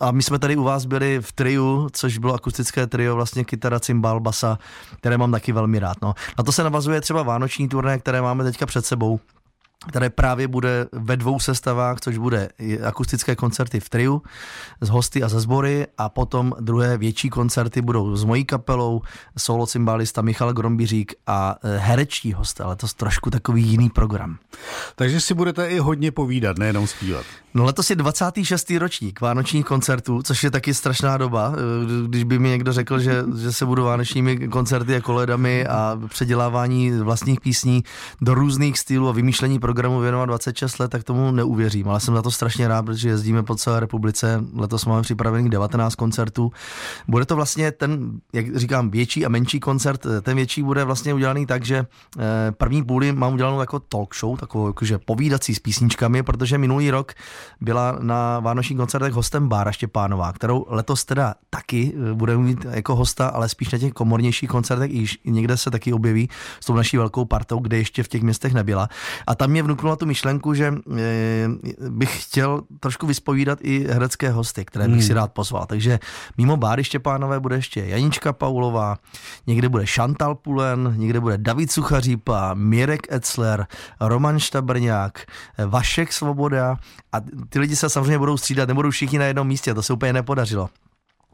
a 0.00 0.10
my 0.10 0.22
jsme 0.22 0.38
tady 0.38 0.56
u 0.56 0.62
vás 0.62 0.84
byli 0.84 1.18
v 1.20 1.32
triu, 1.32 1.88
což 1.92 2.18
bylo 2.18 2.34
akustické 2.34 2.86
trio, 2.86 3.14
vlastně 3.14 3.44
kytara, 3.44 3.80
cymbal, 3.80 4.20
basa, 4.20 4.58
které 4.96 5.18
mám 5.18 5.32
taky 5.32 5.52
velmi 5.52 5.78
rád. 5.78 5.96
No. 6.02 6.14
Na 6.38 6.44
to 6.44 6.52
se 6.52 6.64
navazuje 6.64 7.00
třeba 7.00 7.22
Vánoční 7.22 7.68
turné, 7.72 7.98
které 7.98 8.22
máme 8.22 8.44
teďka 8.44 8.66
před 8.66 8.86
sebou 8.86 9.20
které 9.88 10.10
právě 10.10 10.48
bude 10.48 10.86
ve 10.92 11.16
dvou 11.16 11.40
sestavách, 11.40 12.00
což 12.00 12.18
bude 12.18 12.48
akustické 12.84 13.36
koncerty 13.36 13.80
v 13.80 13.88
triu 13.88 14.22
s 14.80 14.88
hosty 14.88 15.22
a 15.22 15.28
ze 15.28 15.40
sbory 15.40 15.86
a 15.98 16.08
potom 16.08 16.52
druhé 16.60 16.98
větší 16.98 17.30
koncerty 17.30 17.82
budou 17.82 18.16
s 18.16 18.24
mojí 18.24 18.44
kapelou, 18.44 19.02
solo 19.38 19.66
cymbalista 19.66 20.22
Michal 20.22 20.52
Grombiřík 20.52 21.14
a 21.26 21.56
e, 21.62 21.78
herečtí 21.78 22.32
hosté, 22.32 22.64
ale 22.64 22.76
to 22.76 22.86
je 22.86 22.90
trošku 22.96 23.30
takový 23.30 23.62
jiný 23.62 23.90
program. 23.90 24.38
Takže 24.94 25.20
si 25.20 25.34
budete 25.34 25.68
i 25.68 25.78
hodně 25.78 26.10
povídat, 26.10 26.58
nejenom 26.58 26.86
zpívat. 26.86 27.24
No 27.54 27.64
letos 27.64 27.90
je 27.90 27.96
26. 27.96 28.70
ročník 28.70 29.20
vánočních 29.20 29.66
koncertů, 29.66 30.22
což 30.22 30.44
je 30.44 30.50
taky 30.50 30.74
strašná 30.74 31.16
doba. 31.16 31.52
E, 31.52 32.08
když 32.08 32.24
by 32.24 32.38
mi 32.38 32.48
někdo 32.48 32.72
řekl, 32.72 32.98
že, 32.98 33.24
že 33.40 33.52
se 33.52 33.66
budou 33.66 33.84
vánočními 33.84 34.48
koncerty 34.48 34.96
a 34.96 35.00
koledami 35.00 35.66
a 35.66 36.00
předělávání 36.08 36.90
vlastních 36.90 37.40
písní 37.40 37.84
do 38.20 38.34
různých 38.34 38.78
stylů 38.78 39.08
a 39.08 39.12
vymýšlení 39.12 39.58
programů 39.58 39.71
programu 39.72 40.00
věnovat 40.00 40.26
26 40.26 40.78
let, 40.78 40.90
tak 40.90 41.04
tomu 41.04 41.30
neuvěřím, 41.30 41.88
ale 41.88 42.00
jsem 42.00 42.14
za 42.14 42.22
to 42.22 42.30
strašně 42.30 42.68
rád, 42.68 42.82
protože 42.82 43.08
jezdíme 43.08 43.42
po 43.42 43.54
celé 43.54 43.80
republice. 43.80 44.44
Letos 44.54 44.84
máme 44.84 45.02
připravených 45.02 45.50
19 45.50 45.94
koncertů. 45.94 46.52
Bude 47.08 47.24
to 47.24 47.36
vlastně 47.36 47.72
ten, 47.72 48.20
jak 48.32 48.56
říkám, 48.56 48.90
větší 48.90 49.26
a 49.26 49.28
menší 49.28 49.60
koncert. 49.60 50.06
Ten 50.22 50.36
větší 50.36 50.62
bude 50.62 50.84
vlastně 50.84 51.14
udělaný 51.14 51.46
tak, 51.46 51.64
že 51.64 51.86
eh, 52.18 52.52
první 52.52 52.84
půli 52.84 53.12
mám 53.12 53.34
udělanou 53.34 53.60
jako 53.60 53.80
talk 53.80 54.14
show, 54.14 54.38
takovou 54.38 54.66
jakože 54.66 54.98
povídací 54.98 55.54
s 55.54 55.58
písničkami, 55.58 56.22
protože 56.22 56.58
minulý 56.58 56.90
rok 56.90 57.12
byla 57.60 57.96
na 58.00 58.40
Vánočních 58.40 58.78
koncertech 58.78 59.12
hostem 59.12 59.48
Bára 59.48 59.72
Štěpánová, 59.72 60.32
kterou 60.32 60.66
letos 60.68 61.04
teda 61.04 61.34
taky 61.50 61.92
eh, 61.96 62.14
bude 62.14 62.36
mít 62.36 62.66
jako 62.70 62.96
hosta, 62.96 63.28
ale 63.28 63.48
spíš 63.48 63.70
na 63.70 63.78
těch 63.78 63.92
komornějších 63.92 64.50
koncertech 64.50 64.90
i 64.94 65.06
někde 65.24 65.56
se 65.56 65.70
taky 65.70 65.92
objeví 65.92 66.28
s 66.60 66.66
tou 66.66 66.74
naší 66.74 66.96
velkou 66.96 67.24
partou, 67.24 67.58
kde 67.58 67.76
ještě 67.76 68.02
v 68.02 68.08
těch 68.08 68.22
městech 68.22 68.54
nebyla. 68.54 68.88
A 69.26 69.34
tam 69.34 69.50
mě 69.50 69.61
vnuknula 69.62 69.96
tu 69.96 70.06
myšlenku, 70.06 70.54
že 70.54 70.74
eh, 70.96 71.48
bych 71.88 72.22
chtěl 72.22 72.62
trošku 72.80 73.06
vyspovídat 73.06 73.58
i 73.62 73.86
herecké 73.90 74.30
hosty, 74.30 74.64
které 74.64 74.84
bych 74.84 74.94
hmm. 74.94 75.06
si 75.06 75.14
rád 75.14 75.32
pozval. 75.32 75.66
Takže 75.66 75.98
mimo 76.38 76.56
Báry 76.56 76.84
Štěpánové 76.84 77.40
bude 77.40 77.56
ještě 77.56 77.84
Janička 77.84 78.32
Paulová, 78.32 78.96
někde 79.46 79.68
bude 79.68 79.86
Šantal 79.86 80.34
Pulen, 80.34 80.94
někde 80.96 81.20
bude 81.20 81.38
David 81.38 81.72
Suchařípa, 81.72 82.54
Mirek 82.54 83.12
Etzler, 83.12 83.66
Roman 84.00 84.38
Štabrňák, 84.38 85.26
Vašek 85.66 86.12
Svoboda 86.12 86.76
a 87.12 87.16
ty 87.48 87.58
lidi 87.58 87.76
se 87.76 87.88
samozřejmě 87.88 88.18
budou 88.18 88.36
střídat, 88.36 88.68
nebudou 88.68 88.90
všichni 88.90 89.18
na 89.18 89.24
jednom 89.24 89.46
místě, 89.46 89.74
to 89.74 89.82
se 89.82 89.92
úplně 89.92 90.12
nepodařilo 90.12 90.68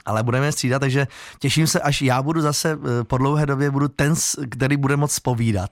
ale 0.07 0.23
budeme 0.23 0.53
střídat, 0.53 0.81
takže 0.81 1.07
těším 1.39 1.67
se, 1.67 1.81
až 1.81 2.03
já 2.03 2.23
budu 2.23 2.41
zase 2.41 2.71
eh, 2.73 3.05
po 3.05 3.19
dlouhé 3.19 3.47
době, 3.47 3.71
budu 3.71 3.89
ten, 3.89 4.15
který 4.51 4.77
bude 4.77 4.97
moc 4.97 5.19
povídat. 5.19 5.71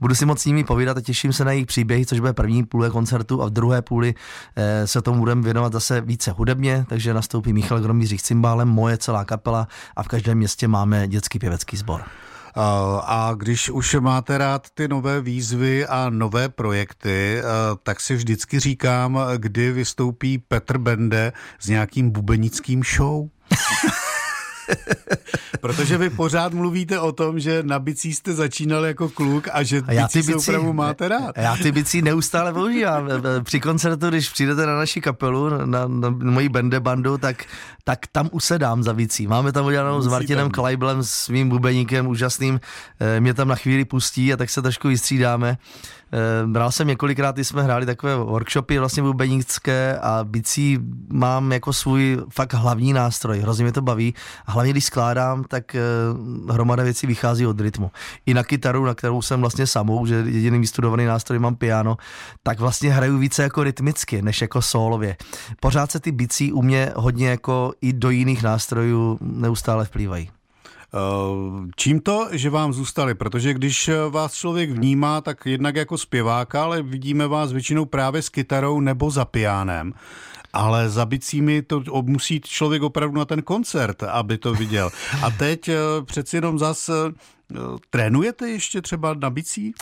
Budu 0.00 0.14
si 0.14 0.26
moc 0.26 0.42
s 0.42 0.44
nimi 0.44 0.64
povídat 0.64 0.96
a 0.96 1.00
těším 1.00 1.32
se 1.32 1.44
na 1.44 1.52
jejich 1.52 1.66
příběhy, 1.66 2.06
což 2.06 2.20
bude 2.20 2.32
první 2.32 2.64
půle 2.64 2.90
koncertu 2.90 3.42
a 3.42 3.46
v 3.46 3.50
druhé 3.50 3.82
půli 3.82 4.14
eh, 4.56 4.86
se 4.86 5.02
tomu 5.02 5.18
budeme 5.18 5.42
věnovat 5.42 5.72
zase 5.72 6.00
více 6.00 6.30
hudebně, 6.30 6.84
takže 6.88 7.14
nastoupí 7.14 7.52
Michal 7.52 7.80
Gromířích 7.80 8.22
cymbálem, 8.22 8.68
moje 8.68 8.98
celá 8.98 9.24
kapela 9.24 9.68
a 9.96 10.02
v 10.02 10.08
každém 10.08 10.38
městě 10.38 10.68
máme 10.68 11.08
dětský 11.08 11.38
pěvecký 11.38 11.76
sbor. 11.76 12.04
A 13.04 13.32
když 13.36 13.70
už 13.70 13.94
máte 13.94 14.38
rád 14.38 14.66
ty 14.74 14.88
nové 14.88 15.20
výzvy 15.20 15.86
a 15.86 16.10
nové 16.10 16.48
projekty, 16.48 17.42
tak 17.82 18.00
si 18.00 18.14
vždycky 18.14 18.60
říkám, 18.60 19.20
kdy 19.36 19.72
vystoupí 19.72 20.38
Petr 20.38 20.78
Bende 20.78 21.32
s 21.58 21.68
nějakým 21.68 22.10
bubenickým 22.10 22.82
show. 22.96 23.28
Protože 25.60 25.98
vy 25.98 26.10
pořád 26.10 26.52
mluvíte 26.52 27.00
o 27.00 27.12
tom, 27.12 27.40
že 27.40 27.62
na 27.62 27.78
bicí 27.78 28.14
jste 28.14 28.34
začínal 28.34 28.84
jako 28.84 29.08
kluk 29.08 29.48
a 29.52 29.62
že 29.62 29.82
a 29.86 29.92
já 29.92 30.08
ty 30.08 30.18
bicí 30.18 30.34
opravdu 30.34 30.72
máte 30.72 31.08
rád. 31.08 31.38
Já 31.38 31.56
ty 31.56 31.72
bicí 31.72 32.02
neustále 32.02 32.52
používám. 32.52 33.08
Při 33.42 33.60
koncertu, 33.60 34.08
když 34.08 34.28
přijdete 34.28 34.66
na 34.66 34.76
naši 34.76 35.00
kapelu, 35.00 35.48
na, 35.48 35.88
na 35.88 36.10
moji 36.10 36.48
bende 36.48 36.80
bandu, 36.80 37.18
tak, 37.18 37.44
tak 37.84 38.06
tam 38.12 38.28
usedám 38.32 38.82
za 38.82 38.94
bicí. 38.94 39.26
Máme 39.26 39.52
tam 39.52 39.66
udělanou 39.66 40.00
s 40.00 40.06
Martinem 40.06 40.50
Klajblem, 40.50 41.02
s 41.02 41.28
mým 41.28 41.48
bubeníkem 41.48 42.06
úžasným. 42.06 42.60
Eh, 43.00 43.20
mě 43.20 43.34
tam 43.34 43.48
na 43.48 43.54
chvíli 43.54 43.84
pustí 43.84 44.32
a 44.32 44.36
tak 44.36 44.50
se 44.50 44.62
trošku 44.62 44.88
vystřídáme. 44.88 45.58
Eh, 46.12 46.46
bral 46.46 46.72
jsem 46.72 46.88
několikrát, 46.88 47.38
jsme 47.38 47.62
hráli 47.62 47.86
takové 47.86 48.16
workshopy 48.16 48.78
vlastně 48.78 49.02
bubenické 49.02 49.98
a 49.98 50.24
bicí 50.24 50.78
mám 51.12 51.52
jako 51.52 51.72
svůj 51.72 52.18
fakt 52.30 52.54
hlavní 52.54 52.92
nástroj, 52.92 53.38
hrozně 53.38 53.64
mě 53.64 53.72
to 53.72 53.82
baví 53.82 54.14
a 54.46 54.52
hlavně 54.52 54.72
když 54.72 54.84
skládám, 54.84 55.44
tak 55.44 55.74
eh, 55.74 55.80
hromada 56.50 56.82
věcí 56.82 57.06
vychází 57.06 57.46
od 57.46 57.60
rytmu. 57.60 57.90
I 58.26 58.34
na 58.34 58.44
kytaru, 58.44 58.84
na 58.84 58.94
kterou 58.94 59.22
jsem 59.22 59.40
vlastně 59.40 59.66
samou, 59.66 60.06
že 60.06 60.14
jediný 60.14 60.58
vystudovaný 60.58 61.04
nástroj 61.04 61.38
mám 61.38 61.56
piano, 61.56 61.96
tak 62.42 62.60
vlastně 62.60 62.92
hraju 62.92 63.18
více 63.18 63.42
jako 63.42 63.62
rytmicky, 63.62 64.22
než 64.22 64.40
jako 64.40 64.62
solově. 64.62 65.16
Pořád 65.60 65.90
se 65.90 66.00
ty 66.00 66.12
bicí 66.12 66.52
u 66.52 66.62
mě 66.62 66.92
hodně 66.96 67.28
jako 67.28 67.72
i 67.80 67.92
do 67.92 68.10
jiných 68.10 68.42
nástrojů 68.42 69.18
neustále 69.20 69.84
vplývají. 69.84 70.37
Eh, 70.94 71.68
čím 71.76 72.00
to, 72.00 72.28
že 72.32 72.50
vám 72.50 72.72
zůstali? 72.72 73.14
Protože 73.14 73.54
když 73.54 73.90
vás 74.10 74.34
člověk 74.34 74.70
vnímá, 74.70 75.20
tak 75.20 75.46
jednak 75.46 75.76
jako 75.76 75.98
zpěváka, 75.98 76.62
ale 76.62 76.82
vidíme 76.82 77.26
vás 77.26 77.52
většinou 77.52 77.84
právě 77.84 78.22
s 78.22 78.28
kytarou 78.28 78.80
nebo 78.80 79.10
za 79.10 79.24
pianem. 79.24 79.92
Ale 80.52 80.88
za 80.90 81.06
bicími 81.06 81.62
to 81.62 81.82
musí 82.02 82.40
člověk 82.40 82.82
opravdu 82.82 83.18
na 83.18 83.24
ten 83.24 83.42
koncert, 83.42 84.02
aby 84.02 84.38
to 84.38 84.54
viděl. 84.54 84.90
A 85.22 85.30
teď 85.30 85.68
eh, 85.68 85.76
přeci 86.04 86.36
jenom 86.36 86.58
zas 86.58 86.88
eh, 86.88 87.12
trénujete 87.90 88.48
ještě 88.48 88.82
třeba 88.82 89.14
na 89.14 89.30
bicí? 89.30 89.74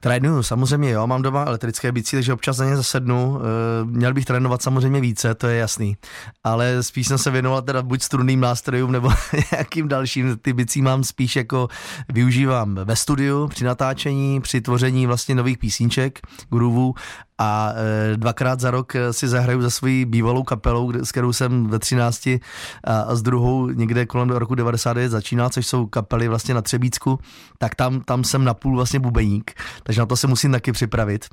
Trénuju, 0.00 0.42
samozřejmě 0.42 0.90
jo, 0.90 1.06
mám 1.06 1.22
doma 1.22 1.44
elektrické 1.44 1.92
bicí, 1.92 2.16
takže 2.16 2.32
občas 2.32 2.58
na 2.58 2.66
ně 2.66 2.76
zasednu. 2.76 3.40
E, 3.40 3.84
měl 3.84 4.14
bych 4.14 4.24
trénovat 4.24 4.62
samozřejmě 4.62 5.00
více, 5.00 5.34
to 5.34 5.46
je 5.46 5.58
jasný. 5.58 5.96
Ale 6.44 6.82
spíš 6.82 7.08
jsem 7.08 7.18
se 7.18 7.30
věnoval 7.30 7.62
teda 7.62 7.82
buď 7.82 8.02
strunným 8.02 8.40
nástrojům 8.40 8.92
nebo 8.92 9.10
nějakým 9.52 9.88
dalším. 9.88 10.38
Ty 10.42 10.52
bicí 10.52 10.82
mám 10.82 11.04
spíš 11.04 11.36
jako 11.36 11.68
využívám 12.12 12.74
ve 12.74 12.96
studiu 12.96 13.48
při 13.48 13.64
natáčení, 13.64 14.40
při 14.40 14.60
tvoření 14.60 15.06
vlastně 15.06 15.34
nových 15.34 15.58
písniček, 15.58 16.20
groovů 16.50 16.94
a 17.38 17.72
e, 18.12 18.16
dvakrát 18.16 18.60
za 18.60 18.70
rok 18.70 18.92
si 19.10 19.28
zahraju 19.28 19.62
za 19.62 19.70
svojí 19.70 20.04
bývalou 20.04 20.42
kapelou, 20.42 20.92
s 20.92 21.12
kterou 21.12 21.32
jsem 21.32 21.66
ve 21.66 21.78
13 21.78 22.26
a, 22.26 22.38
a 22.84 23.14
s 23.14 23.22
druhou 23.22 23.68
někde 23.68 24.06
kolem 24.06 24.30
roku 24.30 24.54
99 24.54 25.08
začínal, 25.08 25.50
což 25.50 25.66
jsou 25.66 25.86
kapely 25.86 26.28
vlastně 26.28 26.54
na 26.54 26.62
Třebícku, 26.62 27.18
tak 27.58 27.74
tam, 27.74 28.00
tam 28.00 28.24
jsem 28.24 28.44
napůl 28.44 28.76
vlastně 28.76 29.00
bubeník 29.00 29.54
takže 29.82 30.00
na 30.00 30.06
to 30.06 30.16
se 30.16 30.26
musím 30.26 30.52
taky 30.52 30.72
připravit. 30.72 31.26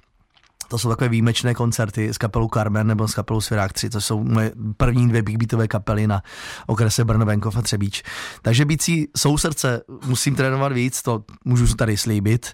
To 0.67 0.77
jsou 0.77 0.89
takové 0.89 1.09
výjimečné 1.09 1.53
koncerty 1.53 2.09
s 2.09 2.17
kapelou 2.17 2.49
Carmen 2.53 2.87
nebo 2.87 3.07
s 3.07 3.13
kapelou 3.13 3.41
Svirák 3.41 3.73
3, 3.73 3.89
to 3.89 4.01
jsou 4.01 4.23
moje 4.23 4.51
první 4.77 5.09
dvě 5.09 5.21
big 5.21 5.37
beatové 5.37 5.67
kapely 5.67 6.07
na 6.07 6.21
okrese 6.67 7.05
Brno, 7.05 7.25
Venkov 7.25 7.57
a 7.57 7.61
Třebíč. 7.61 8.03
Takže 8.41 8.65
bící 8.65 9.07
jsou 9.17 9.37
srdce, 9.37 9.81
musím 10.05 10.35
trénovat 10.35 10.71
víc, 10.71 11.01
to 11.01 11.23
můžu 11.45 11.75
tady 11.75 11.97
slíbit, 11.97 12.53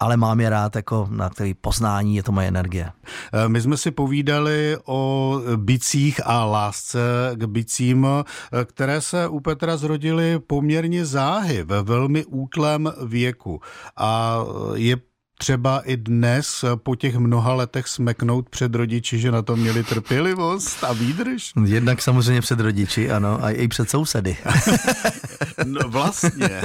ale 0.00 0.16
mám 0.16 0.40
je 0.40 0.50
rád 0.50 0.76
jako 0.76 1.08
na 1.10 1.30
který 1.30 1.54
poznání, 1.54 2.16
je 2.16 2.22
to 2.22 2.32
moje 2.32 2.48
energie. 2.48 2.92
Eh, 3.32 3.48
my 3.48 3.60
jsme 3.60 3.76
si 3.76 3.90
povídali 3.90 4.76
o 4.86 5.40
bicích 5.56 6.20
a 6.24 6.44
lásce 6.44 6.98
k 7.34 7.44
bicím, 7.44 8.06
eh, 8.06 8.64
které 8.64 9.00
se 9.00 9.28
u 9.28 9.40
Petra 9.40 9.76
zrodily 9.76 10.38
poměrně 10.38 11.06
záhy 11.06 11.62
ve 11.62 11.82
velmi 11.82 12.24
útlém 12.24 12.92
věku. 13.06 13.60
A 13.96 14.38
je 14.74 14.96
třeba 15.40 15.80
i 15.80 15.96
dnes 15.96 16.64
po 16.76 16.96
těch 16.96 17.16
mnoha 17.16 17.52
letech 17.54 17.88
smeknout 17.88 18.48
před 18.48 18.74
rodiči, 18.74 19.18
že 19.18 19.30
na 19.30 19.42
to 19.42 19.56
měli 19.56 19.84
trpělivost 19.84 20.84
a 20.84 20.92
výdrž? 20.92 21.52
Jednak 21.64 22.02
samozřejmě 22.02 22.40
před 22.40 22.60
rodiči, 22.60 23.10
ano, 23.10 23.44
a 23.44 23.50
i 23.50 23.68
před 23.68 23.90
sousedy. 23.90 24.36
no 25.64 25.80
vlastně. 25.88 26.60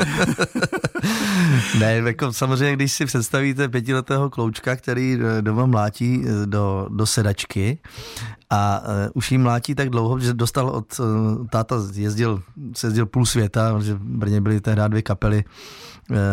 ne, 1.80 1.94
jako 2.06 2.34
samozřejmě, 2.34 2.76
když 2.76 2.92
si 2.92 3.06
představíte 3.06 3.70
pětiletého 3.70 4.30
kloučka, 4.30 4.76
který 4.76 5.18
eh, 5.20 5.42
doma 5.42 5.66
mlátí 5.66 6.26
eh, 6.26 6.46
do, 6.46 6.88
do 6.90 7.06
sedačky 7.06 7.80
a 8.50 8.82
uh, 8.82 8.88
už 9.14 9.32
jí 9.32 9.38
mlátí 9.38 9.76
tak 9.76 9.90
dlouho, 9.90 10.20
že 10.20 10.34
dostal 10.34 10.70
od 10.70 11.00
uh, 11.00 11.48
táta, 11.48 11.76
jezdil, 11.94 12.42
se 12.76 12.88
jezdil 12.88 13.06
půl 13.06 13.26
světa, 13.26 13.74
protože 13.74 13.94
v 13.94 14.00
Brně 14.00 14.42
byly 14.42 14.62
tehdy 14.62 14.82
dvě 14.88 15.02
kapely, 15.02 15.44
uh, 15.46 15.52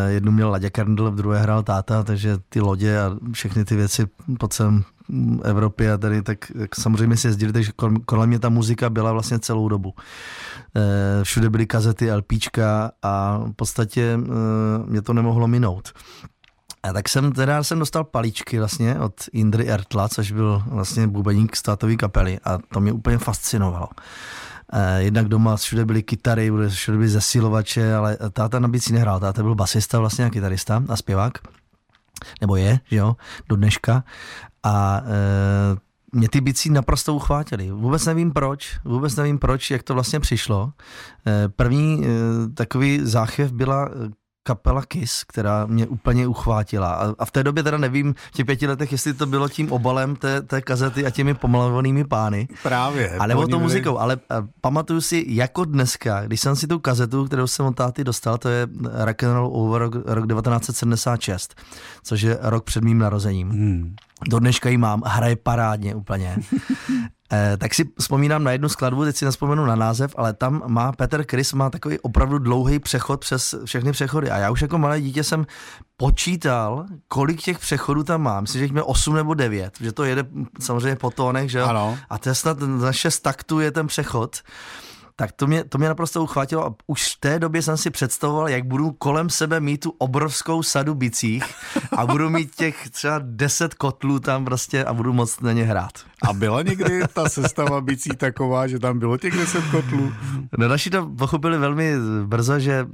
jednu 0.08 0.32
měl 0.32 0.50
Ladě 0.50 0.70
Kerndl, 0.70 1.10
v 1.10 1.14
druhé 1.14 1.38
hrál 1.38 1.62
táta, 1.62 2.02
takže 2.02 2.38
ty 2.48 2.60
lodě 2.60 3.00
a 3.00 3.16
všechny 3.32 3.64
ty 3.64 3.76
věci 3.76 4.06
po 4.38 4.48
celém 4.48 4.84
Evropě 5.44 5.92
a 5.92 5.98
tady, 5.98 6.22
tak, 6.22 6.38
tak 6.58 6.74
samozřejmě 6.74 7.16
si 7.16 7.26
jezdili, 7.26 7.52
takže 7.52 7.72
kolem, 8.06 8.28
mě 8.28 8.38
ta 8.38 8.48
muzika 8.48 8.90
byla 8.90 9.12
vlastně 9.12 9.38
celou 9.38 9.68
dobu. 9.68 9.94
Všude 11.22 11.50
byly 11.50 11.66
kazety, 11.66 12.12
LPčka 12.12 12.90
a 13.02 13.38
v 13.38 13.52
podstatě 13.52 14.18
mě 14.86 15.02
to 15.02 15.12
nemohlo 15.12 15.48
minout. 15.48 15.92
A 16.82 16.92
tak 16.92 17.08
jsem 17.08 17.32
teda 17.32 17.62
jsem 17.62 17.78
dostal 17.78 18.04
paličky 18.04 18.58
vlastně 18.58 18.98
od 18.98 19.14
Indry 19.32 19.70
Ertla, 19.70 20.08
což 20.08 20.32
byl 20.32 20.62
vlastně 20.66 21.06
bubeník 21.06 21.56
státové 21.56 21.96
kapely 21.96 22.38
a 22.44 22.58
to 22.58 22.80
mě 22.80 22.92
úplně 22.92 23.18
fascinovalo. 23.18 23.88
Jednak 24.96 25.28
doma 25.28 25.56
všude 25.56 25.84
byly 25.84 26.02
kytary, 26.02 26.50
všude 26.68 26.96
byly 26.96 27.08
zesilovače, 27.08 27.94
ale 27.94 28.18
táta 28.32 28.58
na 28.58 28.68
bicí 28.68 28.92
nehrál, 28.92 29.20
táta 29.20 29.42
byl 29.42 29.54
basista 29.54 29.98
vlastně 29.98 30.24
a 30.24 30.30
kytarista 30.30 30.82
a 30.88 30.96
zpěvák, 30.96 31.32
nebo 32.40 32.56
je, 32.56 32.80
že 32.90 32.96
jo, 32.96 33.16
do 33.48 33.56
dneška. 33.56 34.04
A 34.62 35.02
e, 35.04 35.78
mě 36.12 36.28
ty 36.28 36.40
bicí 36.40 36.70
naprosto 36.70 37.14
uchvátily. 37.14 37.70
Vůbec 37.70 38.06
nevím 38.06 38.32
proč, 38.32 38.78
vůbec 38.84 39.16
nevím 39.16 39.38
proč, 39.38 39.70
jak 39.70 39.82
to 39.82 39.94
vlastně 39.94 40.20
přišlo. 40.20 40.72
E, 41.26 41.48
první 41.48 42.04
takový 42.54 43.00
záchev 43.02 43.52
byla 43.52 43.88
kapela 44.42 44.82
Kiss, 44.82 45.24
která 45.24 45.66
mě 45.66 45.86
úplně 45.86 46.26
uchvátila. 46.26 46.94
A, 46.94 47.14
a 47.18 47.24
v 47.24 47.30
té 47.30 47.44
době 47.44 47.62
teda 47.62 47.78
nevím, 47.78 48.14
v 48.14 48.30
těch 48.30 48.46
pěti 48.46 48.66
letech, 48.66 48.92
jestli 48.92 49.14
to 49.14 49.26
bylo 49.26 49.48
tím 49.48 49.72
obalem 49.72 50.16
té, 50.16 50.42
té 50.42 50.62
kazety 50.62 51.06
a 51.06 51.10
těmi 51.10 51.34
pomalovanými 51.34 52.04
pány. 52.04 52.48
Právě. 52.62 53.10
A 53.10 53.26
nebo 53.26 53.46
tou 53.46 53.58
muzikou, 53.58 53.98
ale 53.98 54.16
a, 54.30 54.46
pamatuju 54.60 55.00
si 55.00 55.24
jako 55.28 55.64
dneska, 55.64 56.26
když 56.26 56.40
jsem 56.40 56.56
si 56.56 56.66
tu 56.66 56.78
kazetu, 56.78 57.26
kterou 57.26 57.46
jsem 57.46 57.66
od 57.66 57.76
táty 57.76 58.04
dostal, 58.04 58.38
to 58.38 58.48
je 58.48 58.68
Rock 59.04 59.22
and 59.22 59.34
Roll 59.34 59.50
Over 59.52 59.80
rok, 59.80 59.94
rok 59.94 60.26
1976, 60.26 61.54
což 62.02 62.22
je 62.22 62.38
rok 62.40 62.64
před 62.64 62.84
mým 62.84 62.98
narozením. 62.98 63.50
Hmm. 63.50 63.94
Do 64.28 64.38
dneška 64.38 64.68
ji 64.68 64.76
mám, 64.76 65.02
hraje 65.06 65.36
parádně 65.36 65.94
úplně. 65.94 66.36
Eh, 67.32 67.56
tak 67.56 67.74
si 67.74 67.84
vzpomínám 67.98 68.44
na 68.44 68.52
jednu 68.52 68.68
skladbu, 68.68 69.04
teď 69.04 69.16
si 69.16 69.24
nespomenu 69.24 69.66
na 69.66 69.76
název, 69.76 70.14
ale 70.16 70.32
tam 70.32 70.62
má 70.66 70.92
Peter 70.92 71.24
Chris 71.30 71.52
má 71.52 71.70
takový 71.70 72.00
opravdu 72.00 72.38
dlouhý 72.38 72.78
přechod 72.78 73.20
přes 73.20 73.54
všechny 73.64 73.92
přechody. 73.92 74.30
A 74.30 74.38
já 74.38 74.50
už 74.50 74.62
jako 74.62 74.78
malé 74.78 75.00
dítě 75.00 75.24
jsem 75.24 75.46
počítal, 75.96 76.86
kolik 77.08 77.42
těch 77.42 77.58
přechodů 77.58 78.02
tam 78.02 78.22
mám. 78.22 78.42
Myslím, 78.42 78.58
že 78.58 78.64
jich 78.64 78.72
mě 78.72 78.82
8 78.82 79.14
nebo 79.14 79.34
9, 79.34 79.74
že 79.80 79.92
to 79.92 80.04
jede 80.04 80.24
samozřejmě 80.60 80.96
po 80.96 81.10
tónech, 81.10 81.50
že 81.50 81.58
jo? 81.58 81.66
Ano. 81.66 81.98
A 82.10 82.18
to 82.18 82.28
je 82.28 82.34
snad 82.34 82.58
na 82.60 82.92
6 82.92 83.20
taktů 83.20 83.60
je 83.60 83.70
ten 83.70 83.86
přechod 83.86 84.36
tak 85.22 85.32
to 85.32 85.46
mě, 85.46 85.64
to 85.64 85.78
mě 85.78 85.88
naprosto 85.88 86.22
uchvátilo 86.22 86.66
a 86.66 86.74
už 86.86 87.14
v 87.14 87.20
té 87.20 87.38
době 87.38 87.62
jsem 87.62 87.76
si 87.76 87.90
představoval, 87.90 88.48
jak 88.48 88.66
budu 88.66 88.90
kolem 88.90 89.30
sebe 89.30 89.60
mít 89.60 89.78
tu 89.78 89.94
obrovskou 89.98 90.62
sadu 90.62 90.94
bicích 90.94 91.44
a 91.96 92.06
budu 92.06 92.30
mít 92.30 92.54
těch 92.54 92.90
třeba 92.90 93.20
deset 93.22 93.74
kotlů 93.74 94.18
tam 94.18 94.44
prostě 94.44 94.84
a 94.84 94.94
budu 94.94 95.12
moc 95.12 95.40
na 95.40 95.52
ně 95.52 95.64
hrát. 95.64 95.92
A 96.22 96.32
byla 96.32 96.62
někdy 96.62 97.02
ta 97.12 97.28
sestava 97.28 97.80
bicí 97.80 98.10
taková, 98.10 98.66
že 98.66 98.78
tam 98.78 98.98
bylo 98.98 99.16
těch 99.16 99.36
deset 99.36 99.64
kotlů? 99.70 100.12
No 100.58 100.68
naši 100.68 100.90
to 100.90 101.06
pochopili 101.06 101.58
velmi 101.58 101.94
brzo, 102.26 102.58
že 102.58 102.86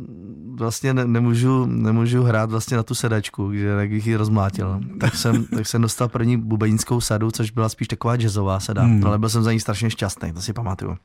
vlastně 0.58 0.94
ne, 0.94 1.06
nemůžu, 1.06 1.66
nemůžu 1.66 2.22
hrát 2.22 2.50
vlastně 2.50 2.76
na 2.76 2.82
tu 2.82 2.94
sedačku, 2.94 3.54
že 3.54 3.66
jak 3.66 3.90
bych 3.90 4.06
ji 4.06 4.16
rozmlátil. 4.16 4.80
Tak 5.00 5.16
jsem, 5.16 5.44
tak 5.44 5.66
jsem 5.66 5.82
dostal 5.82 6.08
první 6.08 6.36
bubenickou 6.36 7.00
sadu, 7.00 7.30
což 7.30 7.50
byla 7.50 7.68
spíš 7.68 7.88
taková 7.88 8.16
jazzová 8.16 8.60
sada, 8.60 8.82
hmm. 8.82 9.06
ale 9.06 9.18
byl 9.18 9.28
jsem 9.28 9.42
za 9.42 9.52
ní 9.52 9.60
strašně 9.60 9.90
šťastný, 9.90 10.32
to 10.32 10.42
si 10.42 10.52
pamatuju. 10.52 10.96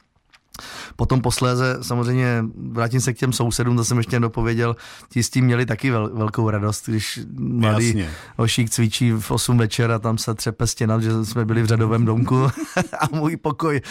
Potom 0.96 1.22
posléze 1.22 1.78
samozřejmě 1.82 2.46
vrátím 2.72 3.02
se 3.02 3.14
k 3.14 3.18
těm 3.18 3.34
sousedům, 3.34 3.78
to 3.78 3.86
jsem 3.86 3.98
ještě 3.98 4.20
dopověděl, 4.20 4.76
ti 5.10 5.24
s 5.24 5.30
tím 5.30 5.46
měli 5.46 5.66
taky 5.66 5.92
vel, 5.92 6.10
velkou 6.14 6.50
radost, 6.50 6.90
když 6.90 7.20
mladý 7.38 8.06
ošík 8.38 8.70
cvičí 8.70 9.12
v 9.12 9.32
8 9.32 9.58
večer 9.58 9.92
a 9.92 10.00
tam 10.00 10.18
se 10.18 10.34
třepe 10.34 10.68
stěna, 10.68 11.00
že 11.00 11.26
jsme 11.26 11.46
byli 11.46 11.62
v 11.62 11.66
řadovém 11.66 12.06
domku 12.06 12.44
a 13.00 13.08
můj 13.12 13.38
pokoj 13.38 13.82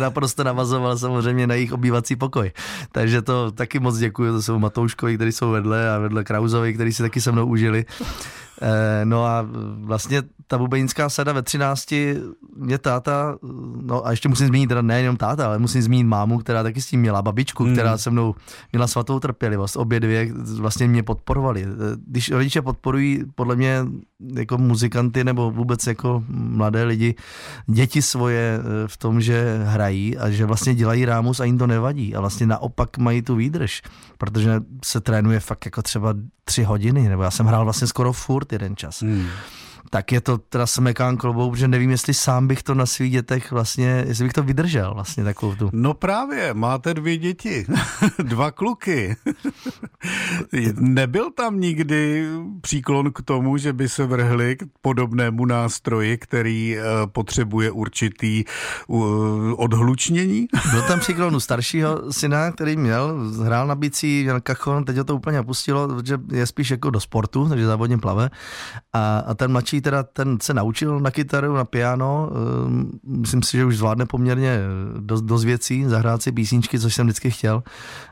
naprosto 0.00 0.44
navazoval 0.44 0.98
samozřejmě 0.98 1.46
na 1.46 1.54
jejich 1.54 1.72
obývací 1.72 2.16
pokoj. 2.16 2.52
Takže 2.92 3.22
to 3.22 3.50
taky 3.50 3.78
moc 3.78 3.98
děkuji, 3.98 4.32
to 4.32 4.42
jsou 4.42 4.58
Matouškovi, 4.58 5.16
kteří 5.16 5.32
jsou 5.32 5.50
vedle 5.50 5.90
a 5.90 5.98
vedle 5.98 6.24
Krauzovi, 6.24 6.74
kteří 6.74 6.92
si 6.92 7.02
taky 7.02 7.20
se 7.20 7.32
mnou 7.32 7.46
užili. 7.46 7.84
Eh, 8.62 9.04
no 9.04 9.24
a 9.24 9.46
vlastně 9.80 10.22
ta 10.46 10.58
bubenická 10.58 11.08
sada 11.08 11.32
ve 11.32 11.42
13 11.42 11.94
mě 12.56 12.78
táta, 12.78 13.36
no 13.82 14.06
a 14.06 14.10
ještě 14.10 14.28
musím 14.28 14.46
zmínit 14.46 14.66
teda 14.66 14.82
nejenom 14.82 15.16
táta, 15.16 15.46
ale 15.46 15.58
musím 15.58 15.82
zmínit 15.82 16.04
mámu, 16.04 16.38
která 16.38 16.62
taky 16.62 16.80
s 16.80 16.86
tím 16.86 17.00
měla, 17.00 17.22
babičku, 17.22 17.64
hmm. 17.64 17.72
která 17.72 17.98
se 17.98 18.10
mnou 18.10 18.34
měla 18.72 18.86
svatou 18.86 19.20
trpělivost. 19.20 19.76
Obě 19.76 20.00
dvě 20.00 20.32
vlastně 20.58 20.88
mě 20.88 21.02
podporovali. 21.02 21.66
Když 22.06 22.30
rodiče 22.30 22.62
podporují 22.62 23.24
podle 23.34 23.56
mě 23.56 23.84
jako 24.34 24.58
muzikanty 24.58 25.24
nebo 25.24 25.50
vůbec 25.50 25.86
jako 25.86 26.24
mladé 26.28 26.84
lidi, 26.84 27.14
děti 27.66 28.02
svoje 28.02 28.58
eh, 28.58 28.88
v 28.88 28.96
tom, 28.96 29.20
že 29.20 29.60
hrají 29.64 30.18
a 30.18 30.30
že 30.30 30.46
vlastně 30.46 30.74
dělají 30.74 31.04
rámus 31.04 31.40
a 31.40 31.44
jim 31.44 31.58
to 31.58 31.66
nevadí 31.66 32.14
a 32.14 32.20
vlastně 32.20 32.46
naopak 32.46 32.98
mají 32.98 33.22
tu 33.22 33.34
výdrž, 33.34 33.82
protože 34.18 34.60
se 34.84 35.00
trénuje 35.00 35.40
fakt 35.40 35.64
jako 35.64 35.82
třeba 35.82 36.14
tři 36.44 36.62
hodiny, 36.62 37.08
nebo 37.08 37.22
já 37.22 37.30
jsem 37.30 37.46
hrál 37.46 37.64
vlastně 37.64 37.86
skoro 37.86 38.12
furt 38.12 38.49
jeden 38.52 38.76
čas. 38.76 39.00
Hmm 39.02 39.28
tak 39.90 40.12
je 40.12 40.20
to 40.20 40.38
teda 40.38 40.66
smekán 40.66 41.16
klobou, 41.16 41.50
protože 41.50 41.68
nevím, 41.68 41.90
jestli 41.90 42.14
sám 42.14 42.48
bych 42.48 42.62
to 42.62 42.74
na 42.74 42.86
svých 42.86 43.12
dětech 43.12 43.50
vlastně, 43.50 44.04
jestli 44.08 44.24
bych 44.24 44.32
to 44.32 44.42
vydržel 44.42 44.94
vlastně 44.94 45.24
takovou 45.24 45.54
tu. 45.54 45.70
No 45.72 45.94
právě, 45.94 46.54
máte 46.54 46.94
dvě 46.94 47.16
děti, 47.16 47.66
dva 48.22 48.50
kluky. 48.50 49.16
Nebyl 50.80 51.30
tam 51.30 51.60
nikdy 51.60 52.28
příklon 52.60 53.12
k 53.12 53.22
tomu, 53.22 53.56
že 53.56 53.72
by 53.72 53.88
se 53.88 54.06
vrhli 54.06 54.56
k 54.56 54.62
podobnému 54.82 55.46
nástroji, 55.46 56.18
který 56.18 56.76
uh, 56.76 56.84
potřebuje 57.06 57.70
určitý 57.70 58.44
odhlučnění? 59.56 60.46
Byl 60.70 60.82
tam 60.82 61.00
příklon 61.00 61.36
u 61.36 61.40
staršího 61.40 62.12
syna, 62.12 62.52
který 62.52 62.76
měl, 62.76 63.18
hrál 63.44 63.66
na 63.66 63.74
bicí, 63.74 64.24
na 64.24 64.40
kachon, 64.40 64.84
teď 64.84 64.96
ho 64.96 65.04
to 65.04 65.16
úplně 65.16 65.40
opustilo, 65.40 65.88
protože 65.88 66.18
je 66.32 66.46
spíš 66.46 66.70
jako 66.70 66.90
do 66.90 67.00
sportu, 67.00 67.48
takže 67.48 67.66
závodně 67.66 67.98
plave. 67.98 68.30
A, 68.92 69.18
a 69.18 69.34
ten 69.34 69.52
mladší 69.52 69.69
teda 69.80 70.02
ten 70.02 70.38
se 70.42 70.54
naučil 70.54 71.00
na 71.00 71.10
kytaru, 71.10 71.54
na 71.54 71.64
piano, 71.64 72.30
ehm, 72.30 72.90
myslím 73.04 73.42
si, 73.42 73.56
že 73.56 73.64
už 73.64 73.76
zvládne 73.76 74.06
poměrně 74.06 74.58
dost, 75.00 75.22
dost 75.22 75.44
věcí, 75.44 75.84
zahrát 75.84 76.22
si 76.22 76.32
písničky, 76.32 76.78
což 76.78 76.94
jsem 76.94 77.06
vždycky 77.06 77.30
chtěl. 77.30 77.62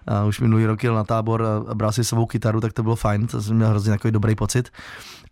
A 0.07 0.25
už 0.25 0.41
minulý 0.41 0.67
rok 0.67 0.85
jel 0.85 0.95
na 0.95 1.05
tábor 1.05 1.45
a 1.69 1.75
bral 1.75 1.93
si 1.93 2.05
svou 2.05 2.27
kytaru, 2.27 2.61
tak 2.61 2.73
to 2.73 2.83
bylo 2.83 2.97
fajn, 2.97 3.27
to 3.27 3.43
jsem 3.43 3.57
měl 3.57 3.69
hrozně 3.69 3.91
takový 3.91 4.13
dobrý 4.13 4.35
pocit 4.35 4.71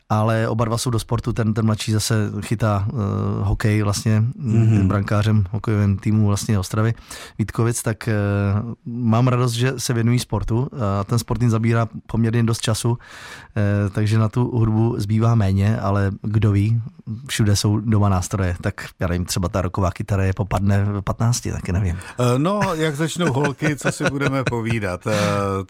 ale 0.08 0.48
oba 0.48 0.64
dva 0.64 0.78
jsou 0.78 0.90
do 0.90 0.98
sportu, 0.98 1.32
ten, 1.32 1.54
ten 1.54 1.66
mladší 1.66 1.92
zase 1.92 2.14
chytá 2.40 2.86
uh, 2.92 3.00
hokej 3.46 3.82
vlastně, 3.82 4.20
mm-hmm. 4.20 4.86
brankářem 4.86 5.44
hokejovém 5.50 5.96
týmu 5.96 6.26
vlastně 6.26 6.58
Ostravy, 6.58 6.94
Vítkovic, 7.38 7.82
tak 7.82 8.08
uh, 8.08 8.72
mám 8.86 9.28
radost, 9.28 9.52
že 9.52 9.72
se 9.76 9.92
věnují 9.92 10.18
sportu 10.18 10.68
a 11.00 11.04
ten 11.04 11.18
sport 11.18 11.40
jim 11.40 11.50
zabírá 11.50 11.88
poměrně 12.06 12.42
dost 12.42 12.60
času, 12.60 12.90
uh, 12.90 12.96
takže 13.92 14.18
na 14.18 14.28
tu 14.28 14.44
hudbu 14.44 14.94
zbývá 14.98 15.34
méně, 15.34 15.80
ale 15.80 16.10
kdo 16.22 16.52
ví, 16.52 16.82
všude 17.28 17.56
jsou 17.56 17.80
doma 17.80 18.08
nástroje, 18.08 18.56
tak 18.60 18.86
já 19.00 19.08
nevím, 19.08 19.24
třeba 19.24 19.48
ta 19.48 19.62
roková 19.62 19.90
kytara 19.90 20.24
je 20.24 20.32
popadne 20.32 20.84
v 20.84 21.02
15, 21.02 21.48
taky 21.52 21.72
nevím. 21.72 21.98
No, 22.36 22.60
jak 22.74 22.96
začnou 22.96 23.32
holky, 23.32 23.76
co 23.76 23.92
si 23.92 24.04
budeme 24.10 24.44
povídat. 24.44 25.06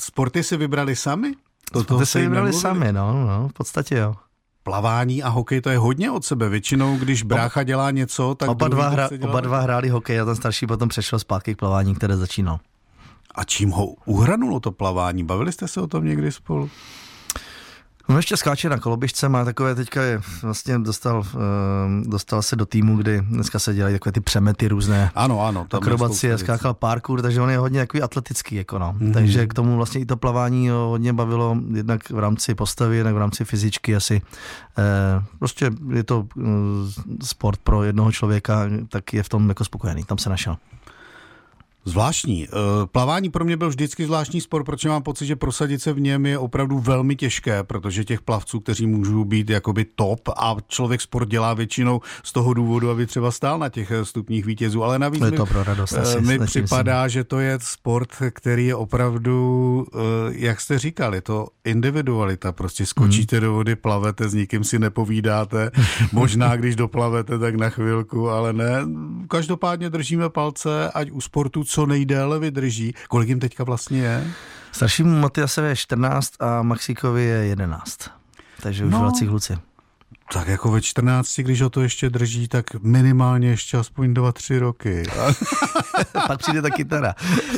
Sporty 0.00 0.42
si 0.42 0.56
vybrali 0.56 0.96
sami? 0.96 1.34
To, 1.72 1.84
to 1.84 2.06
se 2.06 2.20
vybrali 2.20 2.52
sami, 2.52 2.92
no, 2.92 3.26
no, 3.26 3.48
v 3.48 3.52
podstatě 3.52 3.96
jo. 3.96 4.14
Plavání 4.66 5.22
a 5.22 5.28
hokej 5.28 5.60
to 5.60 5.70
je 5.70 5.78
hodně 5.78 6.10
od 6.10 6.24
sebe. 6.24 6.48
Většinou, 6.48 6.98
když 6.98 7.22
brácha 7.22 7.62
dělá 7.62 7.90
něco, 7.90 8.34
tak 8.34 8.48
oba 8.48 8.68
dva, 8.68 8.88
hra, 8.88 9.08
dělá... 9.16 9.30
oba 9.30 9.40
dva 9.40 9.60
hráli 9.60 9.88
hokej 9.88 10.20
a 10.20 10.24
ten 10.24 10.36
starší 10.36 10.66
potom 10.66 10.88
přešel 10.88 11.18
zpátky 11.18 11.54
k 11.54 11.58
plavání, 11.58 11.94
které 11.94 12.16
začínal. 12.16 12.58
A 13.34 13.44
čím 13.44 13.70
ho 13.70 13.86
uhranulo 14.04 14.60
to 14.60 14.72
plavání? 14.72 15.24
Bavili 15.24 15.52
jste 15.52 15.68
se 15.68 15.80
o 15.80 15.86
tom 15.86 16.04
někdy 16.04 16.32
spolu? 16.32 16.70
No 18.08 18.16
ještě 18.16 18.36
skáče 18.36 18.68
na 18.68 18.78
koloběžce, 18.78 19.28
má 19.28 19.44
takové, 19.44 19.74
teďka 19.74 20.02
je, 20.02 20.20
vlastně 20.42 20.78
dostal, 20.78 21.18
uh, 21.18 22.10
dostal 22.10 22.42
se 22.42 22.56
do 22.56 22.66
týmu, 22.66 22.96
kdy 22.96 23.20
dneska 23.20 23.58
se 23.58 23.74
dělají 23.74 23.94
takové 23.94 24.12
ty 24.12 24.20
přemety 24.20 24.68
různé. 24.68 25.10
Ano, 25.14 25.46
ano. 25.46 25.66
Akrobacie, 25.72 26.38
skákal 26.38 26.74
parkour, 26.74 27.22
takže 27.22 27.40
on 27.40 27.50
je 27.50 27.58
hodně 27.58 27.80
takový 27.80 28.02
atletický, 28.02 28.54
jako 28.54 28.78
no. 28.78 28.92
Mm-hmm. 28.92 29.12
Takže 29.12 29.46
k 29.46 29.54
tomu 29.54 29.76
vlastně 29.76 30.00
i 30.00 30.06
to 30.06 30.16
plavání 30.16 30.68
ho 30.68 30.88
hodně 30.88 31.12
bavilo, 31.12 31.56
jednak 31.74 32.10
v 32.10 32.18
rámci 32.18 32.54
postavy, 32.54 32.96
jednak 32.96 33.14
v 33.14 33.18
rámci 33.18 33.44
fyzičky 33.44 33.96
asi. 33.96 34.22
Uh, 34.78 35.24
prostě 35.38 35.70
je 35.92 36.04
to 36.04 36.26
uh, 36.36 36.44
sport 37.22 37.60
pro 37.64 37.82
jednoho 37.82 38.12
člověka, 38.12 38.62
tak 38.88 39.14
je 39.14 39.22
v 39.22 39.28
tom 39.28 39.48
jako 39.48 39.64
spokojený, 39.64 40.04
tam 40.04 40.18
se 40.18 40.30
našel. 40.30 40.56
Zvláštní. 41.88 42.48
Eh, 42.48 42.86
plavání 42.86 43.30
pro 43.30 43.44
mě 43.44 43.56
byl 43.56 43.68
vždycky 43.68 44.04
zvláštní 44.04 44.40
sport, 44.40 44.64
protože 44.64 44.88
mám 44.88 45.02
pocit, 45.02 45.26
že 45.26 45.36
prosadit 45.36 45.82
se 45.82 45.92
v 45.92 46.00
něm 46.00 46.26
je 46.26 46.38
opravdu 46.38 46.78
velmi 46.78 47.16
těžké, 47.16 47.62
protože 47.62 48.04
těch 48.04 48.22
plavců, 48.22 48.60
kteří 48.60 48.86
můžou 48.86 49.24
být 49.24 49.50
jakoby 49.50 49.84
top 49.84 50.28
a 50.36 50.56
člověk 50.68 51.00
sport 51.00 51.28
dělá 51.28 51.54
většinou 51.54 52.00
z 52.22 52.32
toho 52.32 52.54
důvodu, 52.54 52.90
aby 52.90 53.06
třeba 53.06 53.30
stál 53.30 53.58
na 53.58 53.68
těch 53.68 53.90
eh, 53.90 54.04
stupních 54.04 54.44
vítězů, 54.44 54.84
ale 54.84 54.98
navíc 54.98 55.24
je 55.24 55.30
to 55.30 55.46
pro 55.46 55.64
radost, 55.64 55.92
eh, 55.92 56.00
asi, 56.00 56.20
mi 56.20 56.38
připadá, 56.38 57.08
že 57.08 57.24
to 57.24 57.40
je 57.40 57.58
sport, 57.62 58.08
který 58.30 58.66
je 58.66 58.74
opravdu, 58.74 59.86
jak 60.30 60.60
jste 60.60 60.78
říkali, 60.78 61.20
to 61.20 61.46
individualita, 61.64 62.52
prostě 62.52 62.86
skočíte 62.86 63.36
hmm. 63.36 63.44
do 63.44 63.52
vody, 63.52 63.76
plavete, 63.76 64.28
s 64.28 64.34
nikým 64.34 64.64
si 64.64 64.78
nepovídáte, 64.78 65.70
možná 66.12 66.56
když 66.56 66.76
doplavete, 66.76 67.38
tak 67.38 67.54
na 67.54 67.70
chvilku, 67.70 68.30
ale 68.30 68.52
ne. 68.52 68.86
Každopádně 69.28 69.90
držíme 69.90 70.30
palce, 70.30 70.90
ať 70.90 71.10
u 71.10 71.20
sportu 71.20 71.64
co 71.76 71.86
nejdéle 71.86 72.38
vydrží. 72.38 72.94
Kolik 73.08 73.28
jim 73.28 73.40
teďka 73.40 73.64
vlastně 73.64 73.98
je? 73.98 74.26
Staršímu 74.72 75.20
Matiasovi 75.20 75.68
je 75.68 75.76
14 75.76 76.32
a 76.40 76.62
Maxikovi 76.62 77.22
je 77.22 77.46
11. 77.46 77.98
Takže 78.62 78.84
už 78.84 78.92
no, 78.92 79.00
vlací 79.00 79.26
kluci. 79.26 79.58
Tak 80.32 80.48
jako 80.48 80.70
ve 80.70 80.80
14, 80.82 81.40
když 81.40 81.62
ho 81.62 81.70
to 81.70 81.82
ještě 81.82 82.10
drží, 82.10 82.48
tak 82.48 82.74
minimálně 82.74 83.48
ještě 83.48 83.76
aspoň 83.76 84.12
2-3 84.12 84.58
roky. 84.58 85.02
Pak 86.26 86.38
přijde 86.38 86.62
ta 86.62 86.70
kytara. 86.70 87.14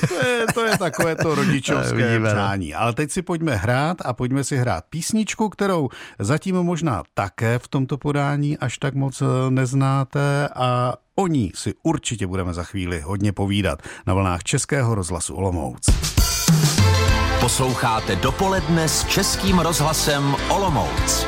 to, 0.08 0.14
je, 0.14 0.46
to 0.54 0.64
je 0.64 0.78
takové 0.78 1.16
to 1.16 1.34
rodičovské 1.34 2.18
no. 2.18 2.28
přání. 2.28 2.74
Ale 2.74 2.92
teď 2.92 3.10
si 3.10 3.22
pojďme 3.22 3.56
hrát 3.56 3.96
a 4.04 4.12
pojďme 4.12 4.44
si 4.44 4.56
hrát 4.56 4.84
písničku, 4.90 5.48
kterou 5.48 5.88
zatím 6.18 6.56
možná 6.56 7.02
také 7.14 7.58
v 7.58 7.68
tomto 7.68 7.98
podání 7.98 8.58
až 8.58 8.78
tak 8.78 8.94
moc 8.94 9.22
eh, 9.22 9.50
neznáte 9.50 10.48
a 10.48 10.94
O 11.20 11.26
ní 11.26 11.52
si 11.54 11.74
určitě 11.82 12.26
budeme 12.26 12.54
za 12.54 12.62
chvíli 12.62 13.00
hodně 13.00 13.32
povídat 13.32 13.82
na 14.06 14.14
vlnách 14.14 14.42
Českého 14.42 14.94
rozhlasu 14.94 15.34
Olomouc. 15.34 15.90
Posloucháte 17.40 18.16
dopoledne 18.16 18.88
s 18.88 19.04
Českým 19.04 19.58
rozhlasem 19.58 20.36
Olomouc. 20.48 21.26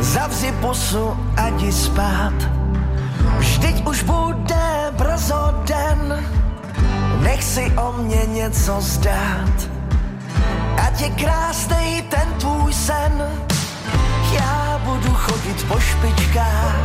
Zavři 0.00 0.52
pusu 0.60 1.16
a 1.36 1.48
jdi 1.48 1.72
spát 1.72 2.59
Vždyť 3.40 3.86
už 3.88 4.02
bude 4.02 4.92
brzo 4.92 5.54
den, 5.64 6.24
nech 7.22 7.42
si 7.44 7.72
o 7.76 7.92
mě 7.92 8.22
něco 8.26 8.80
zdát. 8.80 9.56
Ať 10.86 11.00
je 11.00 11.10
krásnej 11.10 12.02
ten 12.02 12.28
tvůj 12.38 12.72
sen, 12.72 13.12
já 14.32 14.80
budu 14.84 15.14
chodit 15.14 15.68
po 15.68 15.80
špičkách, 15.80 16.84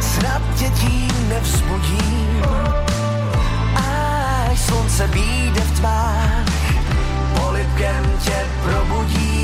snad 0.00 0.42
tě 0.58 0.70
tím 0.70 1.28
nevzbudím. 1.28 2.42
Až 3.76 4.60
slunce 4.60 5.08
býde 5.08 5.60
v 5.60 5.78
tmách, 5.78 6.46
polipkem 7.38 8.12
tě 8.24 8.46
probudím. 8.62 9.42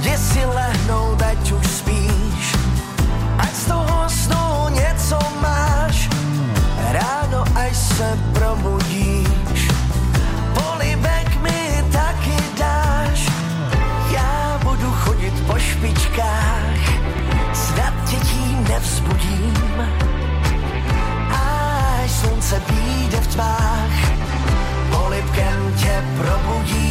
Jdi 0.00 0.18
si 0.18 0.46
lehnout, 0.46 1.22
ať 1.22 1.52
už 1.52 1.66
spíš, 1.66 2.33
snu 4.14 4.68
něco 4.68 5.18
máš, 5.40 6.08
ráno 6.92 7.44
až 7.54 7.76
se 7.76 8.18
probudíš, 8.32 9.68
polibek 10.54 11.42
mi 11.42 11.84
taky 11.92 12.36
dáš, 12.58 13.28
já 14.10 14.60
budu 14.62 14.92
chodit 14.92 15.46
po 15.46 15.58
špičkách, 15.58 16.84
snad 17.52 17.94
tě 18.10 18.16
tím 18.16 18.64
nevzbudím, 18.68 19.82
až 21.30 22.10
slunce 22.10 22.62
vyjde 22.68 23.20
v 23.20 23.26
tmách, 23.26 23.94
polibkem 24.90 25.74
tě 25.76 26.04
probudím. 26.18 26.83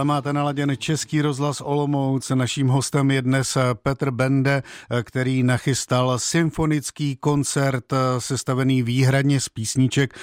Stále 0.00 0.08
máte 0.08 0.32
naladěn 0.32 0.72
Český 0.78 1.22
rozhlas 1.22 1.60
Olomouc. 1.60 2.30
Naším 2.30 2.68
hostem 2.68 3.10
je 3.10 3.22
dnes 3.22 3.58
Petr 3.82 4.10
Bende, 4.10 4.62
který 5.02 5.42
nachystal 5.42 6.18
symfonický 6.18 7.16
koncert 7.16 7.84
sestavený 8.18 8.82
výhradně 8.82 9.40
z 9.40 9.48
písniček 9.48 10.14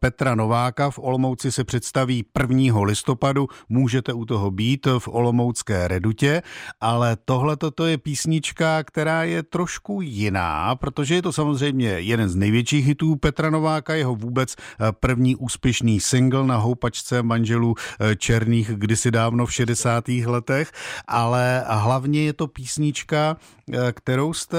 Petra 0.00 0.34
Nováka. 0.34 0.90
V 0.90 0.98
Olomouci 0.98 1.52
se 1.52 1.64
představí 1.64 2.24
1. 2.40 2.80
listopadu. 2.80 3.48
Můžete 3.68 4.12
u 4.12 4.24
toho 4.24 4.50
být 4.50 4.86
v 4.98 5.08
Olomoucké 5.08 5.88
redutě, 5.88 6.42
ale 6.80 7.16
tohle 7.24 7.56
to 7.56 7.86
je 7.86 7.98
písnička, 7.98 8.84
která 8.84 9.24
je 9.24 9.42
trošku 9.42 10.00
jiná, 10.02 10.76
protože 10.76 11.14
je 11.14 11.22
to 11.22 11.32
samozřejmě 11.32 11.88
jeden 11.88 12.28
z 12.28 12.36
největších 12.36 12.86
hitů 12.86 13.16
Petra 13.16 13.50
Nováka, 13.50 13.94
jeho 13.94 14.14
vůbec 14.14 14.56
první 15.00 15.36
úspěšný 15.36 16.00
single 16.00 16.46
na 16.46 16.56
houpačce 16.56 17.22
manželů 17.22 17.74
Černých, 18.16 18.70
kdy 18.74 18.86
kdysi 18.86 19.10
dávno 19.26 19.46
v 19.46 19.52
60. 19.52 20.08
letech, 20.08 20.72
ale 21.08 21.64
hlavně 21.66 22.24
je 22.24 22.32
to 22.32 22.46
písnička, 22.46 23.36
eh, 23.72 23.92
kterou 23.92 24.32
jste 24.32 24.58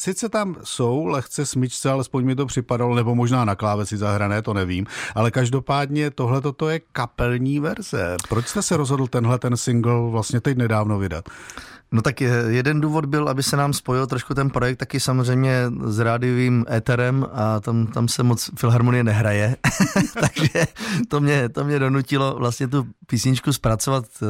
Sice 0.00 0.28
tam 0.28 0.56
jsou 0.64 1.06
lehce 1.06 1.46
smyčce, 1.46 1.90
alespoň 1.90 2.24
mi 2.24 2.34
to 2.34 2.46
připadalo, 2.46 2.94
nebo 2.94 3.14
možná 3.14 3.44
na 3.44 3.54
klávesi 3.54 3.96
zahrané, 3.96 4.42
to 4.42 4.54
nevím, 4.54 4.86
ale 5.14 5.30
každopádně 5.30 6.10
tohle 6.10 6.40
to 6.40 6.68
je 6.68 6.80
kapelní 6.92 7.60
verze. 7.60 8.16
Proč 8.28 8.46
jste 8.46 8.62
se 8.62 8.76
rozhodl 8.76 9.06
tenhle 9.06 9.38
ten 9.38 9.56
single 9.56 10.10
vlastně 10.10 10.40
teď 10.40 10.56
nedávno 10.56 10.98
vydat? 10.98 11.28
No 11.92 12.02
tak 12.02 12.20
jeden 12.48 12.80
důvod 12.80 13.06
byl, 13.06 13.28
aby 13.28 13.42
se 13.42 13.56
nám 13.56 13.72
spojil 13.72 14.06
trošku 14.06 14.34
ten 14.34 14.50
projekt 14.50 14.76
taky 14.76 15.00
samozřejmě 15.00 15.64
s 15.84 15.98
rádiovým 15.98 16.64
éterem 16.72 17.26
a 17.32 17.60
tam, 17.60 17.86
tam 17.86 18.08
se 18.08 18.22
moc 18.22 18.50
filharmonie 18.58 19.04
nehraje, 19.04 19.56
takže 20.20 20.66
to 21.08 21.20
mě, 21.20 21.48
to 21.48 21.64
mě 21.64 21.78
donutilo 21.78 22.36
vlastně 22.38 22.68
tu 22.68 22.86
písničku 23.06 23.52
zpracovat 23.52 24.04
eh, 24.22 24.26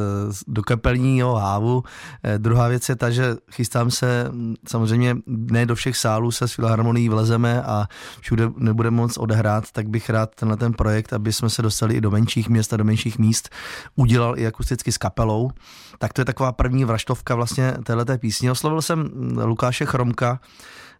do 0.47 0.63
kapelního 0.63 1.35
hávu. 1.35 1.83
Eh, 2.23 2.37
druhá 2.37 2.67
věc 2.67 2.89
je 2.89 2.95
ta, 2.95 3.09
že 3.09 3.35
chystám 3.51 3.91
se, 3.91 4.27
mm, 4.31 4.55
samozřejmě 4.67 5.17
ne 5.27 5.65
do 5.65 5.75
všech 5.75 5.97
sálů 5.97 6.31
se 6.31 6.47
s 6.47 6.53
filharmonií 6.53 7.09
vlezeme 7.09 7.63
a 7.63 7.87
všude 8.19 8.49
nebudeme 8.57 8.97
moc 8.97 9.17
odehrát, 9.17 9.71
tak 9.71 9.89
bych 9.89 10.09
rád 10.09 10.35
tenhle 10.35 10.57
ten 10.57 10.73
projekt, 10.73 11.13
aby 11.13 11.33
jsme 11.33 11.49
se 11.49 11.61
dostali 11.61 11.95
i 11.95 12.01
do 12.01 12.11
menších 12.11 12.49
měst 12.49 12.73
a 12.73 12.77
do 12.77 12.83
menších 12.83 13.19
míst, 13.19 13.49
udělal 13.95 14.39
i 14.39 14.47
akusticky 14.47 14.91
s 14.91 14.97
kapelou. 14.97 15.51
Tak 15.97 16.13
to 16.13 16.21
je 16.21 16.25
taková 16.25 16.51
první 16.51 16.85
vraštovka 16.85 17.35
vlastně 17.35 17.50
vlastně 17.51 17.83
téhleté 17.83 18.17
písně. 18.17 18.51
Oslovil 18.51 18.81
jsem 18.81 19.09
Lukáše 19.43 19.85
Chromka, 19.85 20.39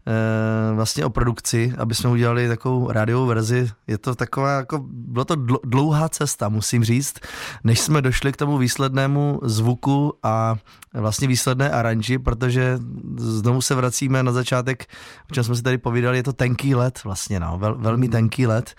eh, 0.07 0.75
vlastně 0.75 1.05
o 1.05 1.09
produkci, 1.09 1.73
aby 1.77 1.95
jsme 1.95 2.09
udělali 2.09 2.47
takovou 2.47 2.91
rádiovou 2.91 3.25
verzi. 3.25 3.71
Je 3.87 3.97
to 3.97 4.15
taková, 4.15 4.51
jako, 4.51 4.85
bylo 4.87 5.25
to 5.25 5.35
dlouhá 5.63 6.09
cesta, 6.09 6.49
musím 6.49 6.83
říct, 6.83 7.19
než 7.63 7.79
jsme 7.79 8.01
došli 8.01 8.31
k 8.31 8.37
tomu 8.37 8.57
výslednému 8.57 9.39
zvuku 9.43 10.13
a 10.23 10.55
vlastně 10.93 11.27
výsledné 11.27 11.69
aranži, 11.69 12.19
protože 12.19 12.79
znovu 13.17 13.61
se 13.61 13.75
vracíme 13.75 14.23
na 14.23 14.31
začátek, 14.31 14.85
o 15.31 15.33
čem 15.33 15.43
jsme 15.43 15.55
si 15.55 15.61
tady 15.61 15.77
povídali, 15.77 16.17
je 16.17 16.23
to 16.23 16.33
tenký 16.33 16.75
let 16.75 17.03
vlastně, 17.03 17.39
no, 17.39 17.57
vel, 17.57 17.75
velmi 17.79 18.09
tenký 18.09 18.47
let 18.47 18.75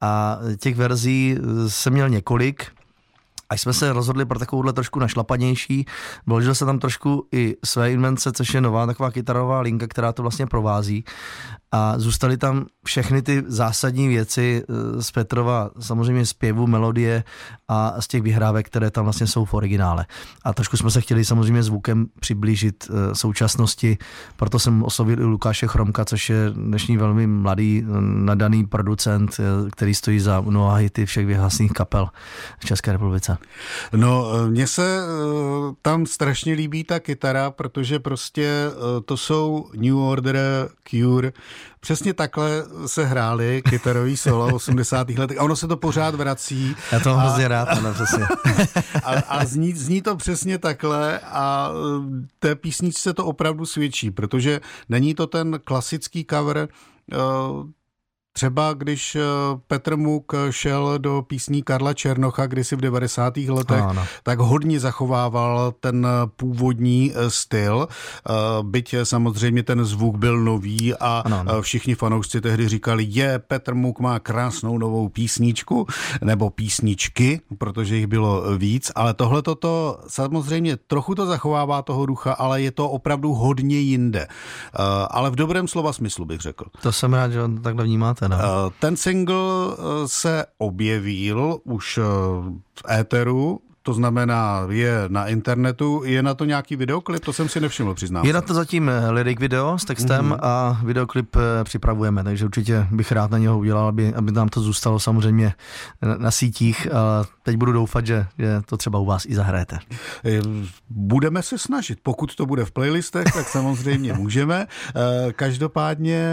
a 0.00 0.38
těch 0.58 0.76
verzí 0.76 1.38
jsem 1.68 1.92
měl 1.92 2.08
několik, 2.08 2.66
až 3.52 3.60
jsme 3.60 3.72
se 3.72 3.92
rozhodli 3.92 4.24
pro 4.24 4.38
takovouhle 4.38 4.72
trošku 4.72 4.98
našlapanější, 4.98 5.86
vložil 6.26 6.54
se 6.54 6.64
tam 6.64 6.78
trošku 6.78 7.28
i 7.32 7.56
své 7.64 7.92
invence, 7.92 8.32
což 8.32 8.54
je 8.54 8.60
nová 8.60 8.86
taková 8.86 9.10
kytarová 9.10 9.60
linka, 9.60 9.86
která 9.86 10.12
to 10.12 10.22
vlastně 10.22 10.46
provází 10.46 11.04
a 11.72 11.98
zůstaly 11.98 12.36
tam 12.36 12.66
všechny 12.84 13.22
ty 13.22 13.42
zásadní 13.46 14.08
věci 14.08 14.62
eh, 14.68 15.02
z 15.02 15.10
Petrova, 15.10 15.70
samozřejmě 15.80 16.26
zpěvu, 16.26 16.66
melodie 16.66 17.24
a 17.68 18.00
z 18.00 18.08
těch 18.08 18.22
vyhrávek, 18.22 18.66
které 18.66 18.90
tam 18.90 19.04
vlastně 19.04 19.26
jsou 19.26 19.44
v 19.44 19.54
originále. 19.54 20.06
A 20.44 20.52
trošku 20.52 20.76
jsme 20.76 20.90
se 20.90 21.00
chtěli 21.00 21.24
samozřejmě 21.24 21.62
zvukem 21.62 22.06
přiblížit 22.20 22.90
eh, 22.90 23.14
současnosti, 23.14 23.98
proto 24.36 24.58
jsem 24.58 24.82
oslovil 24.82 25.20
i 25.20 25.24
Lukáše 25.24 25.66
Chromka, 25.66 26.04
což 26.04 26.30
je 26.30 26.50
dnešní 26.50 26.96
velmi 26.96 27.26
mladý, 27.26 27.84
eh, 27.84 28.00
nadaný 28.00 28.66
producent, 28.66 29.40
který 29.70 29.94
stojí 29.94 30.20
za 30.20 30.40
mnoha 30.40 30.74
hity 30.74 31.06
všech 31.06 31.26
vyhlasných 31.26 31.72
kapel 31.72 32.08
v 32.60 32.64
České 32.64 32.92
republice. 32.92 33.38
No, 33.92 34.26
mně 34.48 34.66
se 34.66 35.00
tam 35.82 36.06
strašně 36.06 36.54
líbí 36.54 36.84
ta 36.84 37.00
kytara, 37.00 37.50
protože 37.50 37.98
prostě 37.98 38.70
to 39.04 39.16
jsou 39.16 39.70
New 39.74 39.98
Order, 39.98 40.68
Cure, 40.84 41.32
Přesně 41.80 42.14
takhle 42.14 42.64
se 42.86 43.04
hráli 43.04 43.62
kytarový 43.68 44.16
solo 44.16 44.48
v 44.48 44.54
80. 44.54 45.10
letech 45.10 45.38
a 45.38 45.42
ono 45.42 45.56
se 45.56 45.68
to 45.68 45.76
pořád 45.76 46.14
vrací. 46.14 46.76
Já 46.92 47.00
to 47.00 47.14
hrozně 47.14 47.48
rád, 47.48 47.68
ano, 47.68 47.94
přesně. 47.94 48.24
a, 49.04 49.10
a 49.10 49.44
zní, 49.44 49.72
zní 49.72 50.02
to 50.02 50.16
přesně 50.16 50.58
takhle 50.58 51.20
a 51.20 51.70
e, 51.70 52.26
té 52.38 52.54
písničce 52.54 53.12
to 53.14 53.24
opravdu 53.26 53.66
svědčí, 53.66 54.10
protože 54.10 54.60
není 54.88 55.14
to 55.14 55.26
ten 55.26 55.60
klasický 55.64 56.26
cover 56.30 56.68
uh, 57.12 57.66
Třeba 58.34 58.72
když 58.72 59.14
eh, 59.14 59.20
Petr 59.66 59.96
Muk 59.96 60.32
šel 60.50 60.98
do 60.98 61.22
písní 61.22 61.62
Karla 61.62 61.94
Černocha 61.94 62.46
kdysi 62.46 62.76
v 62.76 62.80
90. 62.80 63.36
letech, 63.36 63.82
ano. 63.82 64.06
tak 64.22 64.38
hodně 64.38 64.80
zachovával 64.80 65.72
ten 65.80 66.06
původní 66.36 67.12
eh, 67.14 67.30
styl, 67.30 67.88
eh, 67.88 68.32
byť 68.62 68.94
samozřejmě 69.02 69.62
ten 69.62 69.84
zvuk 69.84 70.16
byl 70.16 70.38
nový 70.40 70.94
a 70.94 71.22
ano, 71.24 71.40
ano. 71.40 71.62
všichni 71.62 71.94
fanoušci 71.94 72.40
tehdy 72.40 72.68
říkali, 72.68 73.06
je, 73.08 73.38
Petr 73.38 73.74
Muk 73.74 74.00
má 74.00 74.18
krásnou 74.18 74.78
novou 74.78 75.08
písničku, 75.08 75.86
nebo 76.24 76.50
písničky, 76.50 77.40
protože 77.58 77.96
jich 77.96 78.06
bylo 78.06 78.58
víc, 78.58 78.92
ale 78.94 79.14
tohle 79.14 79.42
toto 79.42 79.98
samozřejmě 80.08 80.76
trochu 80.76 81.14
to 81.14 81.26
zachovává 81.26 81.82
toho 81.82 82.06
ducha, 82.06 82.32
ale 82.32 82.62
je 82.62 82.70
to 82.70 82.90
opravdu 82.90 83.34
hodně 83.34 83.78
jinde. 83.78 84.26
Ale 85.10 85.30
v 85.30 85.36
dobrém 85.36 85.68
slova 85.68 85.92
smyslu 85.92 86.24
bych 86.24 86.40
řekl. 86.40 86.64
To 86.82 86.92
jsem 86.92 87.14
rád, 87.14 87.32
že 87.32 87.40
takhle 87.62 87.84
vnímáte 87.84 88.21
no. 88.28 88.36
Eh, 88.36 88.70
ten 88.78 88.96
single 88.96 89.72
eh, 89.72 90.08
se 90.08 90.46
objevil 90.58 91.58
už 91.64 91.98
eh, 91.98 92.04
v 92.74 92.82
éteru 92.88 93.60
to 93.82 93.94
znamená, 93.94 94.66
je 94.68 95.04
na 95.08 95.26
internetu, 95.26 96.02
je 96.04 96.22
na 96.22 96.34
to 96.34 96.44
nějaký 96.44 96.76
videoklip, 96.76 97.24
to 97.24 97.32
jsem 97.32 97.48
si 97.48 97.60
nevšiml, 97.60 97.94
přiznám. 97.94 98.26
Je 98.26 98.32
na 98.32 98.40
to 98.40 98.54
zatím 98.54 98.90
lyric 99.10 99.40
video 99.40 99.78
s 99.78 99.84
textem 99.84 100.30
mm-hmm. 100.30 100.38
a 100.42 100.80
videoklip 100.84 101.36
připravujeme, 101.64 102.24
takže 102.24 102.44
určitě 102.44 102.86
bych 102.90 103.12
rád 103.12 103.30
na 103.30 103.38
něho 103.38 103.58
udělal, 103.58 103.88
aby, 103.88 104.14
aby 104.14 104.32
nám 104.32 104.48
to 104.48 104.60
zůstalo 104.60 105.00
samozřejmě 105.00 105.54
na, 106.02 106.16
na 106.16 106.30
sítích. 106.30 106.92
A 106.92 107.24
teď 107.42 107.56
budu 107.56 107.72
doufat, 107.72 108.06
že, 108.06 108.26
že 108.38 108.60
to 108.66 108.76
třeba 108.76 108.98
u 108.98 109.04
vás 109.04 109.26
i 109.26 109.34
zahrajete. 109.34 109.78
Budeme 110.90 111.42
se 111.42 111.58
snažit, 111.58 111.98
pokud 112.02 112.34
to 112.34 112.46
bude 112.46 112.64
v 112.64 112.70
playlistech, 112.70 113.24
tak 113.24 113.48
samozřejmě 113.48 114.12
můžeme. 114.16 114.66
Každopádně 115.36 116.24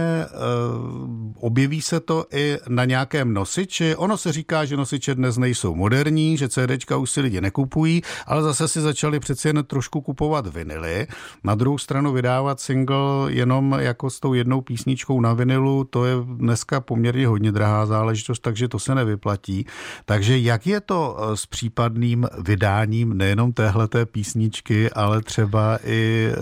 objeví 1.36 1.82
se 1.82 2.00
to 2.00 2.26
i 2.34 2.58
na 2.70 2.86
nějakém 2.86 3.34
nosiči. 3.34 3.96
Ono 3.96 4.18
se 4.18 4.32
říká, 4.32 4.66
že 4.66 4.78
nosiče 4.78 5.16
dnes 5.16 5.38
nejsou 5.38 5.76
moderní, 5.76 6.38
že 6.38 6.50
CDčka 6.50 6.98
už 6.98 7.12
si 7.12 7.22
lidi 7.22 7.39
nekupují, 7.42 8.02
ale 8.28 8.44
zase 8.44 8.68
si 8.68 8.82
začali 8.82 9.20
přeci 9.20 9.48
jen 9.48 9.64
trošku 9.64 10.02
kupovat 10.02 10.48
vinily. 10.48 11.08
Na 11.44 11.56
druhou 11.56 11.78
stranu 11.78 12.12
vydávat 12.12 12.60
single 12.60 12.98
jenom 13.28 13.76
jako 13.80 14.10
s 14.10 14.20
tou 14.20 14.34
jednou 14.34 14.62
písničkou 14.62 15.22
na 15.22 15.34
vinilu, 15.34 15.84
to 15.84 16.06
je 16.06 16.16
dneska 16.26 16.82
poměrně 16.82 17.28
hodně 17.28 17.52
drahá 17.52 17.86
záležitost, 17.86 18.40
takže 18.40 18.68
to 18.68 18.80
se 18.80 18.96
nevyplatí. 18.96 19.66
Takže 20.06 20.40
jak 20.40 20.68
je 20.68 20.82
to 20.82 21.18
eh, 21.20 21.38
s 21.38 21.46
případným 21.46 22.28
vydáním 22.38 23.18
nejenom 23.18 23.54
téhleté 23.54 24.06
písničky, 24.06 24.92
ale 24.92 25.22
třeba 25.22 25.80
i 25.84 26.30
e, 26.32 26.36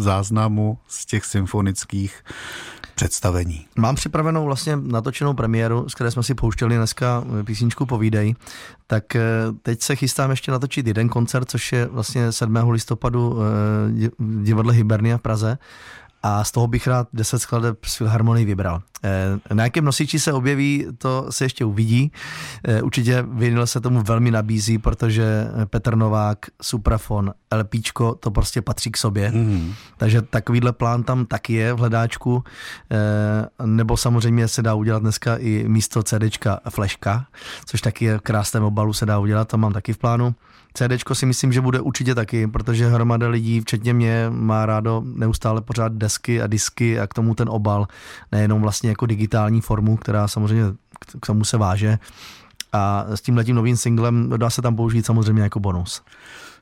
záznamu 0.00 0.78
z 0.88 1.06
těch 1.06 1.24
symfonických 1.24 2.22
představení. 2.98 3.66
Mám 3.76 3.94
připravenou 3.94 4.44
vlastně 4.44 4.76
natočenou 4.76 5.34
premiéru, 5.34 5.88
z 5.88 5.94
které 5.94 6.10
jsme 6.10 6.22
si 6.22 6.34
pouštěli 6.34 6.76
dneska 6.76 7.24
písničku 7.44 7.86
Povídej, 7.86 8.34
tak 8.86 9.16
eh, 9.16 9.22
teď 9.62 9.82
se 9.82 9.96
chystám 9.96 10.30
ještě 10.30 10.50
natočit 10.50 10.86
jeden 10.86 11.08
koncert, 11.08 11.50
což 11.50 11.72
je 11.72 11.86
vlastně 11.86 12.32
7. 12.32 12.70
listopadu 12.70 13.38
eh, 13.40 14.10
divadle 14.42 14.74
Hibernia 14.74 15.18
v 15.18 15.22
Praze 15.22 15.58
a 16.28 16.44
z 16.44 16.50
toho 16.50 16.66
bych 16.66 16.86
rád 16.86 17.08
10 17.12 17.38
skladeb 17.38 17.84
z 17.84 17.96
Filharmonii 17.96 18.44
vybral. 18.44 18.82
Eh, 19.04 19.54
na 19.54 19.64
jakém 19.64 19.84
nosiči 19.84 20.18
se 20.18 20.32
objeví, 20.32 20.86
to 20.98 21.26
se 21.30 21.44
ještě 21.44 21.64
uvidí. 21.64 22.12
Eh, 22.64 22.82
určitě 22.82 23.24
vinyl 23.28 23.66
se 23.66 23.80
tomu 23.80 24.02
velmi 24.02 24.30
nabízí, 24.30 24.78
protože 24.78 25.48
Petr 25.64 25.96
Novák, 25.96 26.46
Suprafon, 26.62 27.34
LPčko, 27.54 28.14
to 28.14 28.30
prostě 28.30 28.62
patří 28.62 28.90
k 28.90 28.96
sobě. 28.96 29.30
Mm. 29.30 29.74
Takže 29.96 30.22
takovýhle 30.22 30.72
plán 30.72 31.02
tam 31.02 31.26
taky 31.26 31.52
je 31.52 31.72
v 31.72 31.78
hledáčku. 31.78 32.44
Eh, 32.90 33.66
nebo 33.66 33.96
samozřejmě 33.96 34.48
se 34.48 34.62
dá 34.62 34.74
udělat 34.74 35.02
dneska 35.02 35.36
i 35.36 35.64
místo 35.68 36.02
CDčka 36.02 36.60
flashka, 36.68 37.26
což 37.64 37.80
taky 37.80 38.04
je 38.04 38.18
krásném 38.22 38.64
obalu 38.64 38.92
se 38.92 39.06
dá 39.06 39.18
udělat, 39.18 39.48
to 39.48 39.58
mám 39.58 39.72
taky 39.72 39.92
v 39.92 39.98
plánu. 39.98 40.34
CDčko 40.78 41.14
si 41.14 41.26
myslím, 41.26 41.52
že 41.52 41.60
bude 41.60 41.80
určitě 41.80 42.14
taky, 42.14 42.46
protože 42.46 42.88
hromada 42.88 43.28
lidí, 43.28 43.60
včetně 43.60 43.94
mě, 43.94 44.26
má 44.30 44.66
rádo 44.66 45.02
neustále 45.04 45.60
pořád 45.60 45.92
desky 45.92 46.42
a 46.42 46.46
disky 46.46 47.00
a 47.00 47.06
k 47.06 47.14
tomu 47.14 47.34
ten 47.34 47.48
obal, 47.48 47.86
nejenom 48.32 48.62
vlastně 48.62 48.88
jako 48.88 49.06
digitální 49.06 49.60
formu, 49.60 49.96
která 49.96 50.28
samozřejmě 50.28 50.64
k 51.20 51.26
tomu 51.26 51.44
se 51.44 51.56
váže, 51.56 51.98
a 52.72 53.04
s 53.08 53.20
tím 53.20 53.36
letím 53.36 53.56
novým 53.56 53.76
singlem 53.76 54.32
dá 54.36 54.50
se 54.50 54.62
tam 54.62 54.76
použít 54.76 55.06
samozřejmě 55.06 55.42
jako 55.42 55.60
bonus. 55.60 56.02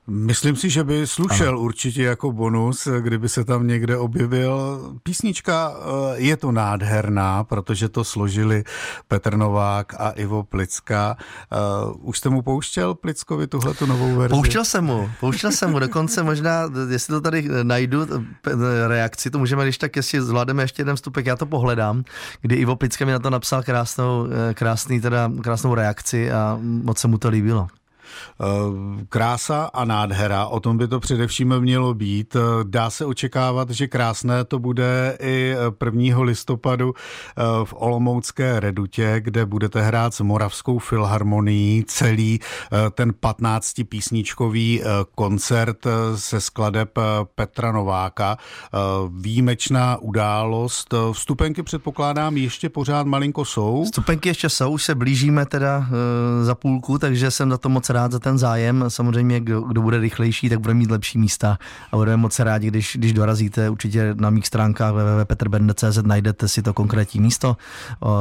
Myslím 0.07 0.57
si, 0.57 0.71
že 0.71 0.85
by 0.85 1.07
slušel 1.07 1.49
ano. 1.49 1.61
určitě 1.61 2.03
jako 2.03 2.33
bonus, 2.33 2.88
kdyby 3.01 3.29
se 3.29 3.45
tam 3.45 3.66
někde 3.66 3.99
objevil. 3.99 4.81
Písnička 5.03 5.75
eh, 5.77 6.14
je 6.16 6.37
to 6.37 6.53
nádherná, 6.53 7.45
protože 7.45 7.88
to 7.88 8.05
složili 8.05 8.64
Petr 9.09 9.37
Novák 9.37 9.95
a 9.99 10.11
Ivo 10.11 10.42
Plicka. 10.42 11.16
Eh, 11.21 11.57
už 12.01 12.19
jste 12.19 12.29
mu 12.29 12.42
pouštěl 12.42 12.95
Plickovi 12.95 13.47
tuhle 13.47 13.75
tu 13.75 13.87
novou 13.87 14.14
verzi? 14.14 14.35
Pouštěl 14.35 14.64
jsem 14.64 14.85
mu, 14.85 15.11
pouštěl 15.21 15.53
jsem 15.53 15.71
mu, 15.71 15.79
dokonce 15.79 16.23
možná, 16.23 16.71
jestli 16.90 17.12
to 17.12 17.21
tady 17.21 17.49
najdu, 17.62 18.07
reakci, 18.87 19.31
to 19.31 19.38
můžeme, 19.38 19.62
když 19.64 19.79
tak, 19.79 19.97
jestli 19.97 20.23
zvládneme 20.23 20.62
ještě 20.62 20.81
jeden 20.81 20.97
vstupek, 20.97 21.27
já 21.27 21.37
to 21.37 21.47
pohledám, 21.47 22.05
kdy 22.40 22.55
Ivo 22.55 22.77
Plicka 22.77 23.05
mi 23.05 23.12
na 23.12 23.19
to 23.19 23.31
napsal 23.31 23.62
krásnou, 23.62 24.27
eh, 24.51 24.55
krásný, 24.55 25.01
teda, 25.01 25.30
krásnou 25.43 25.74
reakci 25.74 26.33
a 26.33 26.59
moc 26.61 26.99
se 26.99 27.09
mu 27.09 27.18
to 27.18 27.28
líbilo. 27.28 27.68
Eh, 28.40 29.04
krása 29.09 29.64
a 29.64 29.84
nádhera, 29.84 30.46
o 30.46 30.61
tom 30.61 30.78
by 30.78 30.88
to 30.88 31.00
především 31.00 31.61
mělo 31.61 31.94
být. 31.94 32.36
Eh, 32.36 32.40
dá 32.64 32.90
se 32.90 33.04
očekávat, 33.04 33.70
že 33.70 33.86
krásné 33.86 34.44
to 34.44 34.59
bude 34.59 35.18
i 35.20 35.54
1. 35.78 36.22
listopadu 36.22 36.94
eh, 36.96 37.42
v 37.64 37.74
Olomoucké 37.76 38.61
Redutě, 38.61 39.16
kde 39.20 39.46
budete 39.46 39.82
hrát 39.82 40.14
s 40.14 40.20
Moravskou 40.20 40.78
filharmonií 40.78 41.84
celý 41.86 42.40
ten 42.90 43.12
15 43.20 43.72
písničkový 43.88 44.82
koncert 45.14 45.86
se 46.14 46.40
skladeb 46.40 46.98
Petra 47.34 47.72
Nováka. 47.72 48.36
Výjimečná 49.11 49.96
událost. 49.96 50.94
Vstupenky 51.12 51.62
předpokládám 51.62 52.36
ještě 52.36 52.68
pořád 52.68 53.07
malinko 53.07 53.44
jsou. 53.44 53.84
Vstupenky 53.84 54.28
ještě 54.28 54.48
jsou, 54.48 54.70
už 54.70 54.84
se 54.84 54.94
blížíme 54.94 55.46
teda 55.46 55.86
za 56.42 56.54
půlku, 56.54 56.98
takže 56.98 57.30
jsem 57.30 57.50
za 57.50 57.59
to 57.59 57.68
moc 57.68 57.90
rád 57.90 57.95
za 58.11 58.18
ten 58.18 58.38
zájem. 58.38 58.84
Samozřejmě, 58.88 59.40
kdo, 59.40 59.61
kdo 59.61 59.82
bude 59.82 59.99
rychlejší, 59.99 60.49
tak 60.49 60.61
bude 60.61 60.74
mít 60.74 60.90
lepší 60.90 61.18
místa 61.18 61.59
a 61.92 61.97
budeme 61.97 62.16
moc 62.16 62.38
rádi, 62.38 62.66
když, 62.66 62.97
když 62.97 63.12
dorazíte. 63.12 63.70
Určitě 63.70 64.14
na 64.14 64.30
mých 64.30 64.47
stránkách 64.47 64.92
www.peterbende.cz 64.94 65.99
najdete 66.03 66.49
si 66.49 66.62
to 66.62 66.74
konkrétní 66.74 67.20
místo 67.20 67.57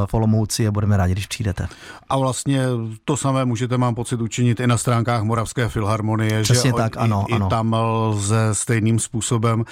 v 0.06 0.14
Olomouci 0.14 0.66
a 0.66 0.70
budeme 0.70 0.96
rádi, 0.96 1.12
když 1.12 1.26
přijdete. 1.26 1.68
A 2.08 2.16
vlastně 2.18 2.62
to 3.04 3.16
samé 3.16 3.44
můžete, 3.44 3.78
mám 3.78 3.94
pocit, 3.94 4.20
učinit 4.20 4.60
i 4.60 4.66
na 4.66 4.76
stránkách 4.78 5.22
Moravské 5.22 5.68
filharmonie. 5.68 6.42
Přesně 6.42 6.70
že 6.70 6.74
tak, 6.74 6.96
ano, 6.96 7.24
i, 7.28 7.32
ano. 7.32 7.46
I 7.46 7.50
tam 7.50 7.76
lze 7.78 8.48
stejným 8.52 8.98
způsobem 8.98 9.60
uh, 9.60 9.64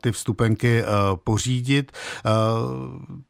ty 0.00 0.12
vstupenky 0.12 0.82
uh, 0.82 0.88
pořídit. 1.24 1.92
Uh, 2.24 2.32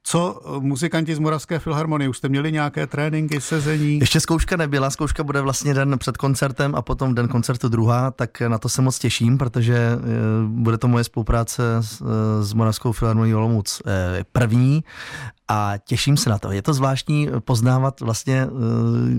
co 0.03 0.41
muzikanti 0.61 1.15
z 1.15 1.19
Moravské 1.19 1.59
filharmonie? 1.59 2.09
Už 2.09 2.19
jste 2.19 2.29
měli 2.29 2.53
nějaké 2.53 2.87
tréninky, 2.87 3.41
sezení? 3.41 3.99
Ještě 3.99 4.21
zkouška 4.21 4.57
nebyla, 4.57 4.91
zkouška 4.91 5.25
bude 5.25 5.41
vlastně 5.41 5.75
den 5.75 5.99
před 5.99 6.14
koncertem 6.17 6.75
a 6.75 6.83
potom 6.83 7.15
den 7.15 7.29
koncertu 7.29 7.69
druhá, 7.69 8.11
tak 8.11 8.41
na 8.41 8.59
to 8.59 8.69
se 8.69 8.83
moc 8.83 8.99
těším, 8.99 9.39
protože 9.39 9.77
eh, 9.77 9.99
bude 10.47 10.79
to 10.79 10.89
moje 10.89 11.05
spolupráce 11.05 11.63
s, 11.81 12.01
eh, 12.01 12.45
s 12.45 12.53
Moravskou 12.53 12.93
filharmonií 12.93 13.35
Olomouc 13.35 13.83
eh, 13.87 14.25
první 14.33 14.85
a 15.49 15.75
těším 15.85 16.17
se 16.17 16.31
na 16.31 16.39
to. 16.39 16.53
Je 16.53 16.63
to 16.63 16.75
zvláštní 16.75 17.29
poznávat 17.41 18.01
vlastně 18.01 18.47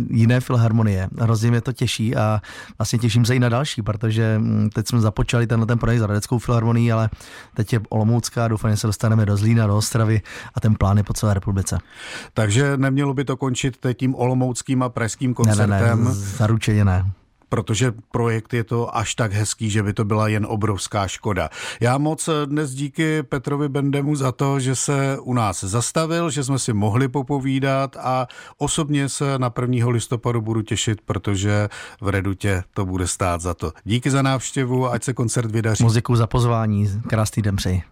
jiné 0.10 0.40
filharmonie. 0.40 1.10
Hrozně 1.20 1.52
mě 1.52 1.62
to 1.62 1.74
těší 1.74 2.16
a 2.16 2.42
vlastně 2.78 3.00
těším 3.00 3.26
se 3.26 3.36
i 3.36 3.40
na 3.40 3.50
další, 3.50 3.82
protože 3.82 4.38
hm, 4.40 4.70
teď 4.74 4.88
jsme 4.88 5.02
započali 5.02 5.48
tenhle 5.48 5.66
ten 5.66 5.78
projekt 5.78 6.00
s 6.00 6.04
Radeckou 6.04 6.40
filharmonií, 6.40 6.92
ale 6.92 7.10
teď 7.54 7.74
je 7.74 7.80
Olomoucká, 7.90 8.48
doufám, 8.48 8.72
že 8.72 8.78
se 8.78 8.88
dostaneme 8.88 9.26
do 9.26 9.38
Zlína, 9.38 9.68
do 9.68 9.78
Ostravy 9.78 10.22
a 10.54 10.60
ten 10.60 10.76
plán 10.76 10.98
je 10.98 11.04
po 11.04 11.14
celé 11.14 11.34
republice. 11.34 11.78
Takže 12.34 12.78
nemělo 12.78 13.14
by 13.14 13.26
to 13.26 13.38
končit 13.38 13.78
teď 13.78 13.98
tím 13.98 14.16
olomouckým 14.16 14.84
a 14.84 14.90
pražským 14.90 15.34
koncertem? 15.34 15.70
Ne, 15.70 15.96
ne, 15.96 15.96
ne, 15.96 16.14
zaručeně 16.14 16.86
ne 16.86 17.12
protože 17.50 17.94
projekt 18.12 18.54
je 18.54 18.64
to 18.64 18.98
až 18.98 19.16
tak 19.16 19.34
hezký, 19.34 19.70
že 19.70 19.84
by 19.84 19.94
to 19.94 20.06
byla 20.06 20.28
jen 20.28 20.46
obrovská 20.50 21.08
škoda. 21.08 21.50
Já 21.80 21.98
moc 21.98 22.30
dnes 22.46 22.72
díky 22.72 23.24
Petrovi 23.24 23.70
Bendemu 23.70 24.16
za 24.16 24.32
to, 24.32 24.60
že 24.60 24.76
se 24.76 25.18
u 25.22 25.34
nás 25.34 25.64
zastavil, 25.64 26.30
že 26.30 26.44
jsme 26.44 26.60
si 26.60 26.74
mohli 26.74 27.08
popovídat 27.08 27.98
a 28.00 28.28
osobně 28.58 29.10
se 29.10 29.40
na 29.40 29.54
1. 29.62 29.90
listopadu 29.90 30.42
budu 30.42 30.62
těšit, 30.62 31.02
protože 31.02 31.70
v 32.02 32.08
Redutě 32.08 32.64
to 32.74 32.86
bude 32.86 33.08
stát 33.08 33.42
za 33.42 33.54
to. 33.54 33.72
Díky 33.84 34.12
za 34.12 34.22
návštěvu, 34.22 34.92
ať 34.92 35.04
se 35.04 35.14
koncert 35.14 35.52
vydaří. 35.52 35.84
Muziku 35.84 36.16
za 36.16 36.28
pozvání, 36.28 37.02
krásný 37.08 37.44
den 37.44 37.56
přeji. 37.56 37.84